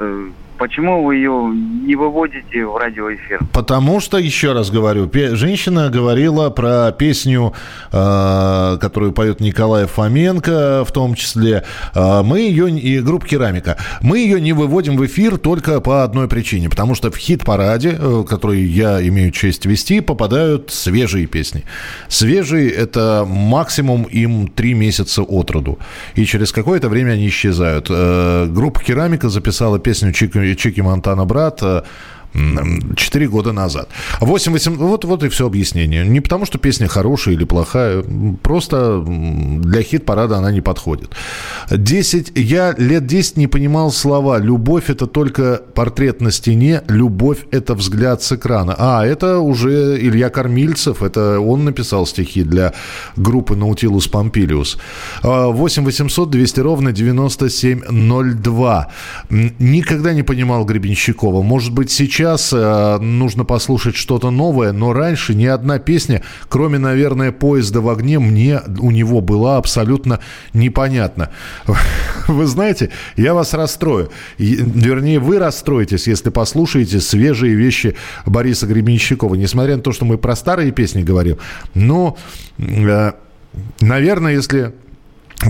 Почему 0.61 1.03
вы 1.03 1.15
ее 1.15 1.51
не 1.87 1.95
выводите 1.95 2.67
в 2.67 2.77
радиоэфир? 2.77 3.39
Потому 3.51 3.99
что, 3.99 4.19
еще 4.19 4.53
раз 4.53 4.69
говорю, 4.69 5.09
женщина 5.11 5.89
говорила 5.89 6.51
про 6.51 6.91
песню, 6.91 7.53
э, 7.91 8.77
которую 8.79 9.11
поет 9.11 9.39
Николай 9.39 9.87
Фоменко, 9.87 10.85
в 10.85 10.91
том 10.91 11.15
числе. 11.15 11.63
Э, 11.95 12.21
мы 12.21 12.41
ее, 12.41 12.69
и 12.69 12.99
группа 12.99 13.25
«Керамика», 13.25 13.77
мы 14.01 14.19
ее 14.19 14.39
не 14.39 14.53
выводим 14.53 14.97
в 14.97 15.05
эфир 15.07 15.39
только 15.39 15.81
по 15.81 16.03
одной 16.03 16.27
причине. 16.27 16.69
Потому 16.69 16.93
что 16.93 17.09
в 17.09 17.17
хит-параде, 17.17 17.97
э, 17.99 18.23
который 18.29 18.61
я 18.61 19.01
имею 19.07 19.31
честь 19.31 19.65
вести, 19.65 19.99
попадают 19.99 20.69
свежие 20.69 21.25
песни. 21.25 21.63
Свежие– 22.07 22.69
это 22.69 23.25
максимум 23.27 24.03
им 24.03 24.47
три 24.47 24.75
месяца 24.75 25.23
от 25.23 25.49
роду. 25.49 25.79
И 26.13 26.23
через 26.25 26.51
какое-то 26.51 26.87
время 26.87 27.13
они 27.13 27.29
исчезают. 27.29 27.87
Э, 27.89 28.45
группа 28.47 28.79
«Керамика» 28.79 29.27
записала 29.29 29.79
песню 29.79 30.13
«Чики, 30.55 30.61
Чики 30.61 30.81
Монтана, 30.81 31.25
брат», 31.25 31.61
э, 32.33 32.37
м, 32.39 32.95
Четыре 32.95 33.27
года 33.27 33.51
назад. 33.51 33.89
8, 34.19 34.51
8, 34.51 34.75
вот, 34.75 35.05
вот 35.05 35.23
и 35.23 35.29
все 35.29 35.45
объяснение. 35.45 36.05
Не 36.05 36.21
потому, 36.21 36.45
что 36.45 36.57
песня 36.57 36.87
хорошая 36.87 37.35
или 37.35 37.45
плохая, 37.45 38.03
просто 38.43 39.03
для 39.05 39.81
хит-парада 39.83 40.37
она 40.37 40.51
не 40.51 40.61
подходит. 40.61 41.11
10, 41.69 42.31
я 42.35 42.73
лет 42.77 43.05
10 43.05 43.37
не 43.37 43.47
понимал 43.47 43.91
слова 43.91 44.39
«любовь– 44.39 44.83
это 44.89 45.07
только 45.07 45.61
портрет 45.73 46.21
на 46.21 46.31
стене, 46.31 46.81
любовь– 46.87 47.39
это 47.51 47.73
взгляд 47.75 48.21
с 48.23 48.31
экрана». 48.31 48.75
А, 48.77 49.05
это 49.05 49.39
уже 49.39 49.97
Илья 49.99 50.29
Кормильцев, 50.29 51.03
это 51.03 51.39
он 51.39 51.65
написал 51.65 52.05
стихи 52.05 52.43
для 52.43 52.73
группы 53.15 53.55
«Наутилус 53.55 54.07
Помпилиус». 54.07 54.77
8 55.23 55.83
800 55.85 56.29
200 56.29 56.59
ровно 56.59 56.91
9702. 56.91 58.87
М, 59.29 59.51
Никогда 59.59 60.13
не 60.13 60.23
понимал 60.23 60.65
Гребенщикова. 60.65 61.41
Может 61.41 61.73
быть, 61.73 61.91
сейчас 61.91 62.20
э, 62.23 62.97
нужно 62.99 63.45
послушать 63.45 63.95
что-то 63.95 64.31
новое, 64.31 64.71
но 64.71 64.93
раньше 64.93 65.33
ни 65.35 65.45
одна 65.45 65.79
песня, 65.79 66.23
кроме, 66.49 66.77
наверное, 66.77 67.31
«Поезда 67.31 67.81
в 67.81 67.89
огне», 67.89 68.19
мне 68.19 68.61
у 68.79 68.91
него 68.91 69.21
была 69.21 69.57
абсолютно 69.57 70.19
непонятна. 70.53 71.29
Вы 72.27 72.45
знаете, 72.45 72.91
я 73.17 73.33
вас 73.33 73.53
расстрою. 73.53 74.09
Вернее, 74.37 75.19
вы 75.19 75.39
расстроитесь, 75.39 76.07
если 76.07 76.29
послушаете 76.29 76.99
свежие 76.99 77.55
вещи 77.55 77.95
Бориса 78.25 78.67
Гребенщикова. 78.67 79.35
Несмотря 79.35 79.75
на 79.77 79.81
то, 79.81 79.91
что 79.91 80.05
мы 80.05 80.17
про 80.17 80.35
старые 80.35 80.71
песни 80.71 81.01
говорим, 81.01 81.37
но, 81.73 82.17
э, 82.57 83.11
наверное, 83.79 84.33
если 84.33 84.73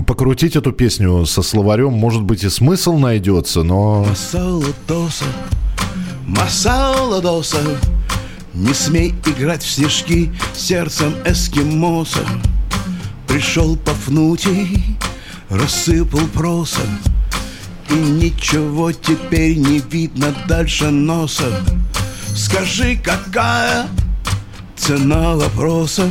покрутить 0.06 0.56
эту 0.56 0.72
песню 0.72 1.26
со 1.26 1.42
словарем, 1.42 1.92
может 1.92 2.22
быть, 2.22 2.44
и 2.44 2.48
смысл 2.48 2.96
найдется, 2.96 3.62
но... 3.62 4.06
масала 6.32 7.20
доса, 7.20 7.60
Не 8.54 8.74
смей 8.74 9.14
играть 9.26 9.62
в 9.62 9.70
снежки 9.70 10.30
сердцем 10.54 11.14
эскимоса. 11.24 12.20
Пришел 13.26 13.76
Пафнутий, 13.76 14.98
рассыпал 15.48 16.26
проса, 16.34 16.82
И 17.90 17.94
ничего 17.94 18.92
теперь 18.92 19.56
не 19.56 19.78
видно 19.78 20.34
дальше 20.48 20.90
носа. 20.90 21.62
Скажи, 22.34 22.96
какая 22.96 23.86
цена 24.76 25.34
вопроса, 25.34 26.08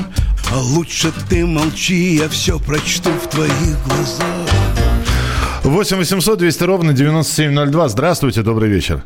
А 0.51 0.57
лучше 0.57 1.11
ты 1.29 1.45
молчи, 1.45 2.15
я 2.15 2.29
все 2.29 2.59
прочту 2.59 3.11
в 3.11 3.27
твоих 3.27 3.87
глазах. 3.87 4.49
8 5.63 5.97
800 5.97 6.39
200 6.39 6.63
ровно 6.63 6.93
9702. 6.93 7.89
Здравствуйте, 7.89 8.41
добрый 8.41 8.69
вечер. 8.69 9.03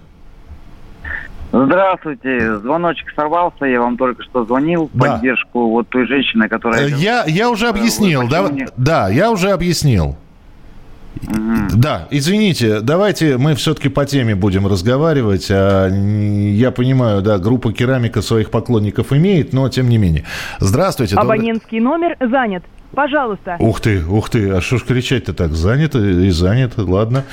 Здравствуйте. 1.65 2.57
Звоночек 2.57 3.07
сорвался. 3.15 3.65
Я 3.65 3.79
вам 3.81 3.95
только 3.97 4.21
что 4.23 4.43
звонил 4.45 4.89
в 4.93 4.97
Да. 4.97 5.13
поддержку 5.13 5.69
вот 5.69 5.87
той 5.89 6.05
женщины, 6.05 6.49
которая... 6.49 6.87
Э, 6.87 6.89
Я, 6.89 7.23
я 7.25 7.49
уже 7.49 7.67
объяснил, 7.69 8.27
да, 8.27 8.43
почему 8.43 8.59
не- 8.59 8.67
да, 8.77 9.09
я 9.09 9.31
уже 9.31 9.51
объяснил. 9.51 10.17
Да, 11.73 12.07
извините, 12.11 12.81
давайте 12.81 13.37
мы 13.37 13.55
все-таки 13.55 13.87
по 13.89 14.05
теме 14.05 14.35
будем 14.35 14.67
разговаривать. 14.67 15.47
А, 15.49 15.87
Я 15.89 16.71
понимаю, 16.71 17.21
да, 17.21 17.37
группа 17.37 17.71
керамика 17.71 18.21
своих 18.21 18.51
поклонников 18.51 19.13
имеет, 19.13 19.53
но 19.53 19.69
тем 19.69 19.87
не 19.89 19.97
менее. 19.97 20.25
Здравствуйте. 20.59 21.15
добрый- 21.15 21.21
Абонентский 21.37 21.79
номер 21.79 22.17
занят. 22.19 22.63
Пожалуйста. 22.95 23.57
Ух 23.59 23.81
ты, 23.81 24.03
ух 24.05 24.29
ты, 24.29 24.51
а 24.51 24.61
что 24.61 24.77
ж 24.77 24.83
кричать-то 24.83 25.33
так? 25.33 25.51
Занято 25.51 25.99
и 25.99 26.29
занято, 26.29 26.83
ладно. 26.83 27.25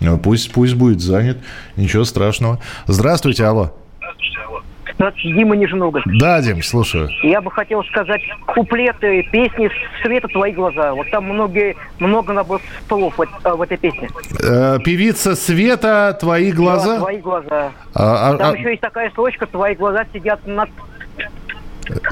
Ну, 0.00 0.18
Пусть, 0.18 0.52
пусть 0.52 0.74
будет 0.74 1.00
занят, 1.00 1.38
ничего 1.76 2.04
страшного. 2.04 2.58
Здравствуйте, 2.86 3.44
алло. 3.44 3.72
Здравствуйте, 4.94 5.38
Дима 5.38 5.56
Нижногорск. 5.56 6.06
Да, 6.20 6.42
Дим, 6.42 6.62
слушаю. 6.62 7.08
Я 7.22 7.40
бы 7.40 7.50
хотел 7.50 7.82
сказать 7.84 8.20
куплеты 8.46 9.22
песни 9.32 9.70
«Света 10.02 10.28
твои 10.28 10.52
глаза». 10.52 10.92
Вот 10.92 11.10
там 11.10 11.24
многие, 11.24 11.74
много 11.98 12.34
набор 12.34 12.60
столов 12.84 13.16
в, 13.16 13.22
э- 13.22 13.54
в 13.54 13.62
этой 13.62 13.78
песне. 13.78 14.10
Э, 14.42 14.78
певица 14.84 15.36
Света, 15.36 16.18
твои 16.20 16.52
глаза? 16.52 16.94
Да, 16.94 16.98
твои 16.98 17.16
глаза. 17.16 17.72
А- 17.94 18.30
а- 18.30 18.36
там 18.36 18.52
а- 18.52 18.58
еще 18.58 18.70
есть 18.70 18.82
такая 18.82 19.08
строчка 19.10 19.46
«Твои 19.46 19.74
глаза 19.74 20.04
сидят 20.12 20.46
на 20.46 20.66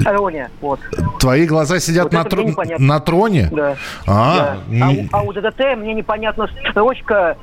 троне». 0.03 0.49
Вот. 0.61 0.79
Твои 1.19 1.45
глаза 1.45 1.79
сидят 1.79 2.05
Вот 2.05 2.13
на, 2.13 2.23
непонятно. 2.49 2.85
на 2.85 2.99
троне? 2.99 3.49
Да. 3.51 3.75
А, 4.07 4.57
Да. 4.67 4.87
А, 5.11 5.17
а 5.19 5.21
у 5.23 5.33
ДДТ 5.33 5.59
мне 5.77 5.93
непонятна 5.93 6.47
строчка 6.69 7.37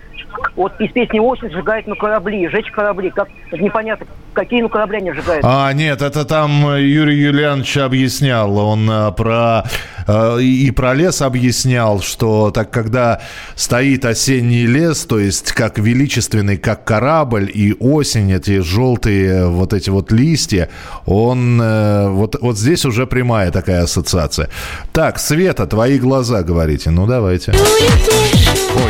вот 0.55 0.73
из 0.81 0.91
песни 0.93 1.19
«Осень» 1.19 1.51
сжигает 1.51 1.87
на 1.87 1.95
корабли, 1.95 2.49
«Жечь 2.49 2.71
корабли». 2.71 3.11
Как 3.11 3.29
непонятно, 3.53 4.07
какие 4.33 4.63
ну 4.63 4.69
корабли 4.69 4.99
они 4.99 5.13
сжигают. 5.13 5.45
А, 5.45 5.73
нет, 5.73 6.03
это 6.03 6.25
там 6.25 6.69
э, 6.69 6.83
Юрий 6.83 7.17
Юлианович 7.17 7.79
объяснял. 7.79 8.57
Он 8.57 8.89
э, 8.89 9.13
про 9.13 9.65
э, 10.07 10.41
и 10.41 10.71
про 10.71 10.95
лес 10.95 11.23
объяснял, 11.23 12.01
что 12.01 12.51
так 12.51 12.71
когда 12.71 13.21
стоит 13.55 14.05
осенний 14.05 14.67
лес, 14.67 15.05
то 15.07 15.19
есть 15.19 15.53
как 15.53 15.79
величественный, 15.79 16.59
как 16.59 16.85
корабль, 16.85 17.51
и 17.53 17.75
осень, 17.79 18.33
эти 18.33 18.61
желтые 18.61 19.49
вот 19.49 19.73
эти 19.73 19.91
вот 19.91 20.13
листья, 20.13 20.69
он 21.07 21.61
э, 21.61 22.09
вот, 22.09 22.37
вот 22.41 22.59
здесь 22.59 22.85
уже 22.85 23.07
прямая 23.07 23.51
такая 23.51 23.83
ассоциация. 23.83 24.49
Так, 24.93 25.19
Света, 25.19 25.67
твои 25.67 25.99
глаза, 25.99 26.43
говорите. 26.43 26.91
Ну, 26.91 27.07
давайте. 27.07 27.53
Ой. 27.53 28.86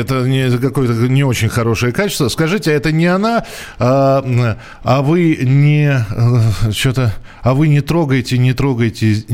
Это 0.00 0.26
не, 0.26 0.58
какое-то 0.58 0.94
не 1.08 1.24
очень 1.24 1.48
хорошее 1.48 1.92
качество. 1.92 2.28
Скажите, 2.28 2.70
а 2.70 2.74
это 2.74 2.92
не 2.92 3.06
она, 3.06 3.44
а, 3.78 4.56
а 4.82 5.02
вы 5.02 5.38
не 5.42 5.92
э, 5.92 6.72
что-то, 6.72 7.14
а 7.42 7.54
вы 7.54 7.68
не 7.68 7.80
трогаете, 7.80 8.38
не 8.38 8.52
трогайте 8.52 9.24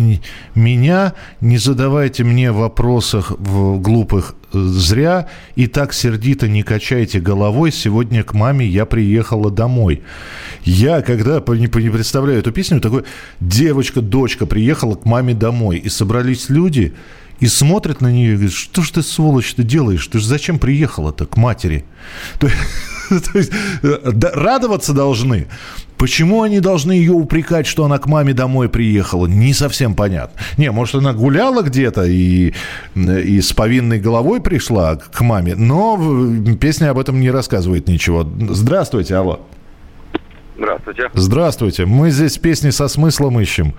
меня, 0.55 1.15
не 1.41 1.59
задавайте 1.59 2.25
мне 2.25 2.53
вопросов 2.53 3.31
в 3.31 3.79
глупых 3.81 4.35
э, 4.53 4.59
зря 4.59 5.29
и 5.55 5.67
так 5.67 5.93
сердито 5.93 6.49
не 6.49 6.63
качайте 6.63 7.21
головой. 7.21 7.73
Сегодня 7.73 8.23
к 8.23 8.35
маме 8.35 8.67
я 8.67 8.85
приехала 8.85 9.51
домой. 9.51 10.03
Я, 10.65 11.03
когда 11.03 11.41
не 11.47 11.69
представляю 11.69 12.41
эту 12.41 12.53
песню, 12.53 12.81
такой 12.81 13.05
девочка, 13.41 14.01
дочка 14.01 14.47
приехала 14.47 14.97
к 14.97 15.05
маме 15.05 15.33
домой, 15.35 15.79
и 15.79 15.89
собрались 15.89 16.49
люди, 16.49 16.93
и 17.41 17.47
смотрят 17.47 18.01
на 18.01 18.11
нее 18.11 18.33
и 18.33 18.35
говорят, 18.35 18.55
что 18.55 18.83
ж 18.83 18.91
ты, 18.91 19.03
сволочь, 19.03 19.55
ты 19.55 19.63
делаешь? 19.63 20.07
Ты 20.07 20.19
же 20.19 20.27
зачем 20.27 20.59
приехала-то 20.59 21.27
к 21.27 21.37
матери? 21.37 21.85
То, 22.39 22.49
есть 23.39 23.53
да, 23.83 24.31
радоваться 24.33 24.93
должны. 24.93 25.47
Почему 25.97 26.43
они 26.43 26.61
должны 26.61 26.93
ее 26.93 27.13
упрекать, 27.13 27.67
что 27.67 27.85
она 27.85 27.99
к 27.99 28.07
маме 28.07 28.35
домой 28.35 28.69
приехала? 28.69 29.27
Не 29.27 29.55
совсем 29.55 29.95
понятно. 29.95 30.39
Не, 30.59 30.71
может, 30.71 30.97
она 30.97 31.15
гуляла 31.15 31.63
где-то 31.63 32.05
и, 32.05 32.53
и 32.95 33.41
с 33.41 33.53
повинной 33.53 33.99
головой 33.99 34.41
пришла 34.41 34.97
к 34.97 35.21
маме, 35.23 35.55
но 35.55 35.99
песня 36.61 36.91
об 36.91 36.99
этом 36.99 37.19
не 37.21 37.31
рассказывает 37.31 37.89
ничего. 37.89 38.29
Здравствуйте, 38.51 39.15
алло. 39.15 39.41
Здравствуйте. 40.59 41.11
Здравствуйте. 41.15 41.87
Мы 41.87 42.11
здесь 42.11 42.39
песни 42.39 42.71
со 42.71 42.89
смыслом 42.89 43.41
ищем. 43.41 43.75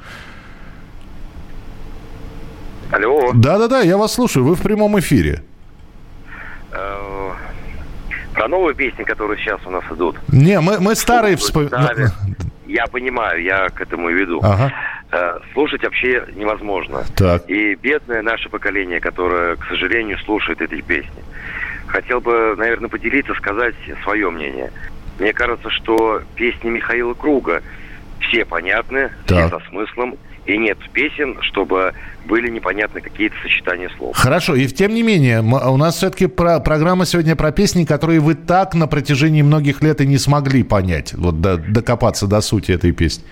Алло. 2.92 3.32
Да-да-да, 3.34 3.82
я 3.82 3.98
вас 3.98 4.14
слушаю. 4.14 4.46
Вы 4.46 4.56
в 4.56 4.62
прямом 4.62 4.98
эфире. 5.00 5.44
Э, 6.72 7.32
про 8.34 8.48
новые 8.48 8.76
песни, 8.76 9.04
которые 9.04 9.38
сейчас 9.40 9.60
у 9.66 9.70
нас 9.70 9.84
идут. 9.92 10.16
Не, 10.30 10.60
мы, 10.60 10.80
мы 10.80 10.96
старые 10.96 11.36
вспоминаем. 11.36 12.10
Я 12.68 12.86
понимаю, 12.88 13.42
я 13.42 13.70
к 13.70 13.80
этому 13.80 14.10
и 14.10 14.14
веду. 14.14 14.42
Ага. 14.44 14.74
Э, 15.10 15.40
слушать 15.54 15.84
вообще 15.84 16.26
невозможно. 16.36 17.06
Так. 17.16 17.50
И 17.50 17.76
бедное 17.76 18.22
наше 18.22 18.50
поколение, 18.50 19.00
которое, 19.00 19.56
к 19.56 19.66
сожалению, 19.70 20.18
слушает 20.20 20.62
эти 20.62 20.82
песни. 20.82 21.24
Хотел 21.88 22.20
бы, 22.20 22.56
наверное, 22.58 22.90
поделиться, 22.90 23.34
сказать 23.36 23.76
свое 24.04 24.30
мнение. 24.30 24.74
Мне 25.18 25.32
кажется, 25.32 25.70
что 25.70 26.22
песни 26.36 26.70
Михаила 26.70 27.14
Круга 27.14 27.64
все 28.22 28.46
понятны, 28.46 29.12
Так. 29.26 29.48
все 29.48 29.60
со 29.60 29.70
смыслом, 29.70 30.16
и 30.46 30.58
нет 30.58 30.78
песен, 30.94 31.38
чтобы 31.42 31.94
были 32.26 32.50
непонятны 32.50 33.02
какие-то 33.02 33.36
сочетания 33.42 33.90
слов. 33.98 34.16
Хорошо, 34.16 34.56
и 34.56 34.66
тем 34.68 34.94
не 34.94 35.04
менее, 35.04 35.40
м- 35.40 35.54
у 35.54 35.78
нас 35.78 35.96
все-таки 35.98 36.28
про, 36.28 36.60
программа 36.60 37.06
сегодня 37.06 37.36
про 37.36 37.52
песни, 37.52 37.84
которые 37.86 38.20
вы 38.20 38.36
так 38.36 38.74
на 38.74 38.88
протяжении 38.88 39.42
многих 39.42 39.82
лет 39.82 40.02
и 40.02 40.08
не 40.08 40.18
смогли 40.18 40.64
понять, 40.64 41.14
вот 41.14 41.42
до- 41.42 41.58
докопаться 41.58 42.28
до 42.28 42.42
сути 42.42 42.72
этой 42.72 42.92
песни. 42.92 43.24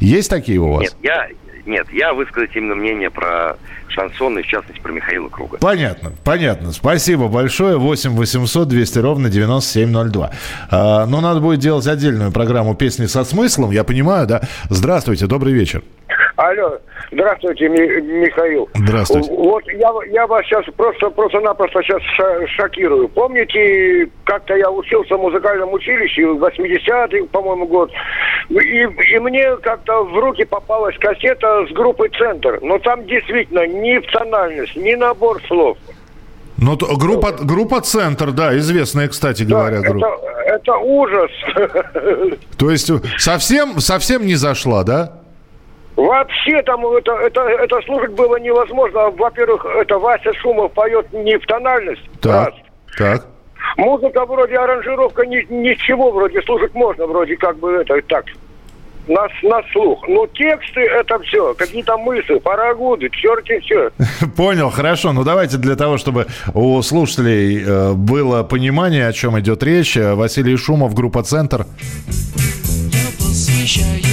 Есть 0.00 0.30
такие 0.30 0.58
у 0.58 0.72
вас? 0.72 0.82
Нет, 0.82 0.94
я, 1.02 1.26
нет, 1.68 1.86
я 1.92 2.12
высказать 2.12 2.50
именно 2.56 2.74
мнение 2.74 3.10
про 3.10 3.56
шансон, 3.88 4.38
и 4.38 4.42
в 4.42 4.46
частности 4.46 4.80
про 4.80 4.92
Михаила 4.92 5.28
Круга. 5.28 5.58
Понятно, 5.58 6.12
понятно. 6.24 6.72
Спасибо 6.72 7.28
большое. 7.28 7.78
8 7.78 8.10
800 8.10 8.68
200 8.68 8.98
ровно 8.98 9.28
9702. 9.28 10.30
А, 10.70 11.06
но 11.06 11.20
надо 11.20 11.40
будет 11.40 11.60
делать 11.60 11.86
отдельную 11.86 12.32
программу 12.32 12.74
«Песни 12.74 13.06
со 13.06 13.24
смыслом». 13.24 13.70
Я 13.70 13.84
понимаю, 13.84 14.26
да? 14.26 14.42
Здравствуйте, 14.70 15.26
добрый 15.26 15.52
вечер. 15.52 15.82
Алло, 16.38 16.78
здравствуйте, 17.10 17.68
Ми- 17.68 18.00
Михаил. 18.20 18.68
Здравствуйте. 18.72 19.28
Вот 19.32 19.64
я, 19.72 19.90
я 20.12 20.24
вас 20.28 20.44
сейчас 20.46 20.64
просто, 20.76 21.10
просто-напросто 21.10 21.82
сейчас 21.82 22.00
шокирую. 22.52 23.08
Помните, 23.08 24.08
как-то 24.22 24.54
я 24.54 24.70
учился 24.70 25.16
в 25.16 25.20
музыкальном 25.20 25.72
училище, 25.72 26.22
80-й, 26.22 27.24
по-моему, 27.26 27.66
год, 27.66 27.90
и, 28.50 28.54
и 28.54 29.18
мне 29.18 29.56
как-то 29.56 30.04
в 30.04 30.16
руки 30.16 30.44
попалась 30.44 30.96
кассета 30.98 31.66
с 31.68 31.72
группой 31.72 32.08
«Центр». 32.16 32.60
Но 32.62 32.78
там 32.78 33.04
действительно 33.06 33.66
ни 33.66 33.98
тональность, 34.12 34.76
ни 34.76 34.94
набор 34.94 35.42
слов. 35.48 35.76
Ну, 36.56 36.76
то- 36.76 36.96
группа, 36.96 37.32
группа 37.32 37.80
«Центр», 37.80 38.30
да, 38.30 38.56
известная, 38.58 39.08
кстати 39.08 39.42
говоря, 39.42 39.80
группа. 39.80 40.06
Это, 40.06 40.54
это 40.54 40.76
ужас. 40.76 41.30
То 42.56 42.70
есть 42.70 42.92
совсем, 43.20 43.80
совсем 43.80 44.24
не 44.24 44.36
зашла, 44.36 44.84
да? 44.84 45.14
Вообще 45.98 46.62
там 46.62 46.86
это, 46.86 47.10
это, 47.12 47.40
это 47.40 47.80
слушать 47.84 48.12
было 48.12 48.38
невозможно. 48.38 49.10
Во-первых, 49.10 49.66
это 49.80 49.98
Вася 49.98 50.32
Шумов 50.34 50.72
поет 50.72 51.12
не 51.12 51.36
в 51.36 51.44
тональность. 51.44 52.02
Так, 52.20 52.54
так. 52.96 53.26
Музыка 53.76 54.24
вроде 54.24 54.54
аранжировка 54.58 55.26
ни, 55.26 55.44
ничего 55.52 56.12
вроде 56.12 56.40
слушать 56.42 56.72
можно, 56.74 57.04
вроде 57.04 57.36
как 57.36 57.58
бы 57.58 57.72
это 57.72 58.00
так. 58.02 58.26
На, 59.08 59.26
на 59.42 59.60
слух. 59.72 60.06
Но 60.06 60.28
тексты 60.28 60.82
это 60.82 61.18
все, 61.18 61.52
какие-то 61.54 61.98
мысли, 61.98 62.38
парагуды, 62.38 63.10
черти 63.10 63.58
все. 63.58 63.90
Понял, 64.36 64.70
хорошо. 64.70 65.12
Ну, 65.12 65.24
давайте 65.24 65.56
для 65.56 65.74
того, 65.74 65.98
чтобы 65.98 66.26
у 66.54 66.80
слушателей 66.82 67.64
э, 67.66 67.92
было 67.94 68.44
понимание, 68.44 69.08
о 69.08 69.12
чем 69.12 69.36
идет 69.40 69.64
речь. 69.64 69.96
э, 69.96 70.14
Василий 70.14 70.56
Шумов, 70.56 70.94
группа 70.94 71.24
«Центр». 71.24 71.66
посвящаю 73.18 74.07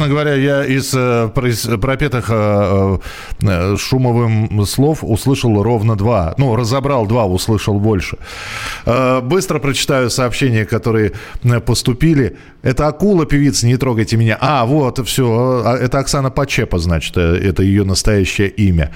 Честно 0.00 0.14
говоря, 0.14 0.34
я 0.34 0.64
из 0.64 0.94
э, 0.94 1.28
пропетых 1.28 2.30
э, 2.30 2.98
э, 3.42 3.76
Шумовым 3.76 4.64
слов 4.64 5.00
услышал 5.02 5.62
ровно 5.62 5.94
два. 5.94 6.32
Ну, 6.38 6.56
разобрал 6.56 7.04
два, 7.04 7.26
услышал 7.26 7.78
больше. 7.78 8.16
Быстро 9.22 9.58
прочитаю 9.58 10.08
сообщения, 10.08 10.64
которые 10.64 11.12
поступили. 11.66 12.38
Это 12.62 12.88
акула 12.88 13.26
певица, 13.26 13.66
не 13.66 13.76
трогайте 13.76 14.16
меня. 14.16 14.38
А, 14.40 14.64
вот, 14.64 15.06
все. 15.06 15.76
Это 15.78 15.98
Оксана 15.98 16.30
Почепа, 16.30 16.78
значит, 16.78 17.18
это 17.18 17.62
ее 17.62 17.84
настоящее 17.84 18.48
имя. 18.48 18.92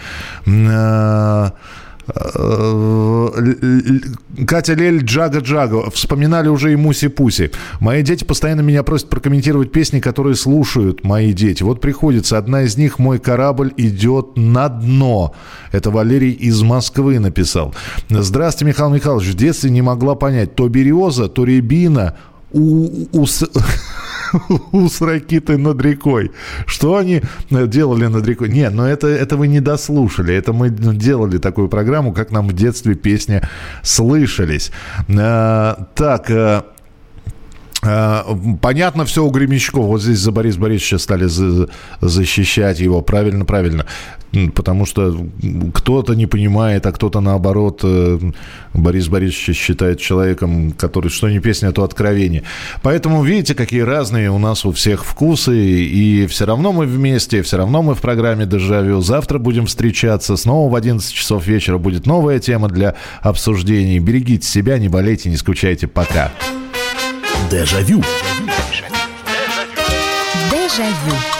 Э, 2.08 3.14
Э, 3.36 4.44
Катя 4.46 4.74
Лель, 4.74 5.02
Джага 5.02 5.38
Джага. 5.38 5.90
Вспоминали 5.90 6.48
уже 6.48 6.72
и 6.72 6.76
Муси 6.76 7.08
Пуси. 7.08 7.50
Мои 7.80 8.02
дети 8.02 8.24
постоянно 8.24 8.60
меня 8.62 8.82
просят 8.82 9.08
прокомментировать 9.08 9.72
песни, 9.72 10.00
которые 10.00 10.34
слушают 10.34 11.04
мои 11.04 11.32
дети. 11.32 11.62
Вот 11.62 11.80
приходится. 11.80 12.38
Одна 12.38 12.62
из 12.62 12.76
них 12.76 12.98
«Мой 12.98 13.18
корабль 13.18 13.72
идет 13.76 14.36
на 14.36 14.68
дно». 14.68 15.34
Это 15.72 15.90
Валерий 15.90 16.32
из 16.32 16.62
Москвы 16.62 17.18
написал. 17.18 17.74
Здравствуйте, 18.08 18.70
Михаил 18.70 18.90
Михайлович. 18.90 19.28
В 19.28 19.34
детстве 19.34 19.70
не 19.70 19.82
могла 19.82 20.14
понять, 20.14 20.54
то 20.54 20.68
береза, 20.68 21.28
то 21.28 21.44
рябина, 21.44 22.16
у, 22.52 22.88
у, 23.12 23.26
с- 24.48 24.60
у 24.72 24.88
с 24.88 25.00
ракитой 25.00 25.56
над 25.58 25.80
рекой. 25.82 26.30
Что 26.66 26.96
они 26.96 27.22
делали 27.50 28.06
над 28.06 28.26
рекой? 28.26 28.48
Не, 28.50 28.70
но 28.70 28.86
это, 28.88 29.06
это 29.06 29.36
вы 29.36 29.48
не 29.48 29.60
дослушали. 29.60 30.34
Это 30.34 30.52
мы 30.52 30.70
делали 30.70 31.38
такую 31.38 31.68
программу, 31.68 32.12
как 32.12 32.30
нам 32.30 32.48
в 32.48 32.52
детстве 32.52 32.94
песни 32.94 33.40
слышались. 33.82 34.70
А, 35.08 35.86
так, 35.94 36.30
а, 36.30 36.64
Понятно 38.62 39.04
все 39.04 39.22
у 39.24 39.30
Гремячкова. 39.30 39.86
Вот 39.86 40.02
здесь 40.02 40.18
за 40.18 40.32
Борис 40.32 40.56
Борисовича 40.56 40.98
стали 40.98 41.26
за- 41.26 41.68
защищать 42.00 42.80
его. 42.80 43.02
Правильно, 43.02 43.44
правильно. 43.44 43.84
Потому 44.54 44.86
что 44.86 45.26
кто-то 45.74 46.14
не 46.14 46.26
понимает, 46.26 46.86
а 46.86 46.92
кто-то 46.92 47.20
наоборот 47.20 47.80
э, 47.82 48.18
Борис 48.72 49.08
Борисович 49.08 49.56
считает 49.56 50.00
человеком, 50.00 50.72
который 50.72 51.08
что 51.08 51.28
не 51.28 51.40
песня, 51.40 51.72
то 51.72 51.84
откровение. 51.84 52.42
Поэтому 52.82 53.22
видите, 53.22 53.54
какие 53.54 53.80
разные 53.80 54.30
у 54.30 54.38
нас 54.38 54.64
у 54.64 54.72
всех 54.72 55.04
вкусы. 55.04 55.56
И 55.56 56.26
все 56.26 56.46
равно 56.46 56.72
мы 56.72 56.86
вместе, 56.86 57.42
все 57.42 57.56
равно 57.56 57.82
мы 57.82 57.94
в 57.94 58.00
программе 58.00 58.46
«Дежавю». 58.46 59.00
Завтра 59.00 59.38
будем 59.38 59.66
встречаться. 59.66 60.36
Снова 60.36 60.70
в 60.70 60.74
11 60.74 61.12
часов 61.12 61.46
вечера 61.46 61.78
будет 61.78 62.06
новая 62.06 62.38
тема 62.38 62.68
для 62.68 62.94
обсуждений. 63.20 63.98
Берегите 63.98 64.46
себя, 64.46 64.78
не 64.78 64.88
болейте, 64.88 65.30
не 65.30 65.36
скучайте. 65.36 65.86
Пока. 65.86 66.32
Дежавю. 67.50 68.02
Дежавю. 70.50 71.33